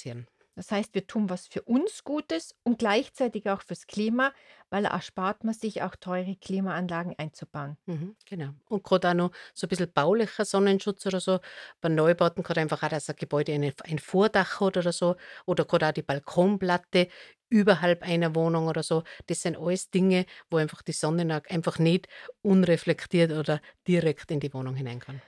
Das 0.56 0.70
heißt, 0.72 0.94
wir 0.94 1.06
tun 1.06 1.30
was 1.30 1.46
für 1.46 1.62
uns 1.62 2.04
Gutes 2.04 2.54
und 2.64 2.78
gleichzeitig 2.78 3.48
auch 3.48 3.62
fürs 3.62 3.86
Klima, 3.86 4.32
weil 4.68 4.84
erspart 4.84 5.44
man 5.44 5.54
sich 5.54 5.80
auch 5.82 5.96
teure 5.96 6.36
Klimaanlagen 6.36 7.14
einzubauen. 7.18 7.78
Mhm, 7.86 8.14
genau. 8.28 8.50
Und 8.68 8.84
gerade 8.84 9.10
auch 9.10 9.14
noch 9.14 9.30
so 9.54 9.66
ein 9.66 9.68
bisschen 9.68 9.92
baulicher 9.92 10.44
Sonnenschutz 10.44 11.06
oder 11.06 11.20
so. 11.20 11.38
Bei 11.80 11.88
Neubauten 11.88 12.42
gerade 12.42 12.60
einfach 12.60 12.82
auch, 12.82 12.88
dass 12.88 13.08
ein 13.08 13.16
Gebäude 13.16 13.54
ein 13.54 13.98
Vordach 13.98 14.60
hat 14.60 14.76
oder 14.76 14.92
so. 14.92 15.16
Oder 15.46 15.64
gerade 15.64 15.88
auch 15.88 15.92
die 15.92 16.02
Balkonplatte 16.02 17.08
überhalb 17.48 18.02
einer 18.02 18.34
Wohnung 18.34 18.68
oder 18.68 18.82
so. 18.82 19.02
Das 19.28 19.42
sind 19.42 19.56
alles 19.56 19.90
Dinge, 19.90 20.26
wo 20.50 20.58
einfach 20.58 20.82
die 20.82 20.92
Sonne 20.92 21.42
einfach 21.48 21.78
nicht 21.78 22.06
unreflektiert 22.42 23.32
oder 23.32 23.60
direkt 23.86 24.30
in 24.30 24.40
die 24.40 24.52
Wohnung 24.52 24.74
hinein 24.74 25.00
kann. 25.00 25.22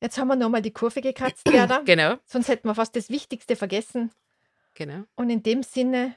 Jetzt 0.00 0.18
haben 0.18 0.28
wir 0.28 0.36
nochmal 0.36 0.62
die 0.62 0.70
Kurve 0.72 1.00
gekratzt, 1.00 1.44
Gerda. 1.50 1.82
Genau, 1.84 2.16
Sonst 2.24 2.48
hätten 2.48 2.68
wir 2.68 2.74
fast 2.74 2.94
das 2.96 3.10
Wichtigste 3.10 3.56
vergessen. 3.56 4.10
genau, 4.74 5.04
Und 5.16 5.30
in 5.30 5.42
dem 5.42 5.62
Sinne 5.62 6.14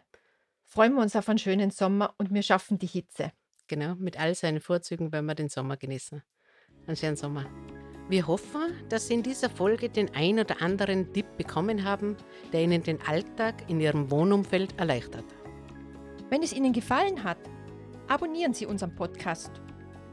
freuen 0.65 0.93
wir 0.93 1.01
uns 1.01 1.15
auf 1.15 1.27
einen 1.29 1.39
schönen 1.39 1.71
Sommer 1.71 2.13
und 2.17 2.33
wir 2.33 2.43
schaffen 2.43 2.77
die 2.77 2.87
Hitze. 2.87 3.31
genau. 3.67 3.95
Mit 3.95 4.19
all 4.19 4.35
seinen 4.35 4.59
Vorzügen 4.61 5.11
werden 5.11 5.25
wir 5.25 5.35
den 5.35 5.49
Sommer 5.49 5.77
genießen. 5.77 6.21
Einen 6.87 6.95
schönen 6.97 7.15
Sommer. 7.15 7.45
Wir 8.09 8.27
hoffen, 8.27 8.61
dass 8.89 9.07
Sie 9.07 9.13
in 9.13 9.23
dieser 9.23 9.49
Folge 9.49 9.89
den 9.89 10.13
ein 10.13 10.37
oder 10.39 10.61
anderen 10.61 11.13
Tipp 11.13 11.25
bekommen 11.37 11.83
haben, 11.85 12.17
der 12.51 12.61
Ihnen 12.63 12.83
den 12.83 13.01
Alltag 13.01 13.69
in 13.69 13.79
Ihrem 13.79 14.11
Wohnumfeld 14.11 14.77
erleichtert. 14.77 15.23
Wenn 16.29 16.43
es 16.43 16.51
Ihnen 16.53 16.73
gefallen 16.73 17.23
hat, 17.23 17.37
abonnieren 18.07 18.53
Sie 18.53 18.65
unseren 18.65 18.95
Podcast. 18.95 19.51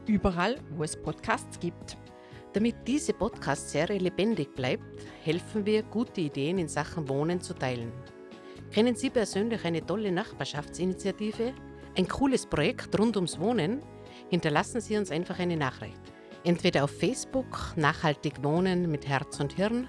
Überall, 0.07 0.57
wo 0.71 0.83
es 0.83 1.01
Podcasts 1.01 1.59
gibt. 1.59 1.97
Damit 2.53 2.75
diese 2.87 3.13
Podcast-Serie 3.13 3.99
lebendig 3.99 4.55
bleibt, 4.55 4.83
helfen 5.23 5.65
wir, 5.65 5.83
gute 5.83 6.21
Ideen 6.21 6.57
in 6.57 6.67
Sachen 6.67 7.07
Wohnen 7.07 7.41
zu 7.41 7.53
teilen. 7.53 7.91
Kennen 8.71 8.95
Sie 8.95 9.11
persönlich 9.11 9.63
eine 9.65 9.85
tolle 9.85 10.11
Nachbarschaftsinitiative? 10.11 11.53
Ein 11.95 12.07
cooles 12.07 12.47
Projekt 12.47 12.99
rund 12.99 13.15
ums 13.17 13.39
Wohnen? 13.39 13.83
Hinterlassen 14.29 14.81
Sie 14.81 14.97
uns 14.97 15.11
einfach 15.11 15.37
eine 15.37 15.57
Nachricht. 15.57 16.01
Entweder 16.43 16.85
auf 16.85 16.91
Facebook 16.91 17.73
Nachhaltig 17.75 18.43
Wohnen 18.43 18.89
mit 18.89 19.07
Herz 19.07 19.39
und 19.39 19.53
Hirn 19.53 19.87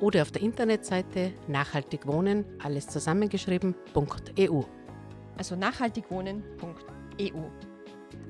oder 0.00 0.22
auf 0.22 0.30
der 0.30 0.42
Internetseite 0.42 1.32
Nachhaltig 1.48 2.06
Wohnen, 2.06 2.44
alles 2.62 2.86
zusammengeschrieben.eu. 2.88 4.62
also 5.38 5.56
nachhaltigwohnen.eu. 5.56 7.73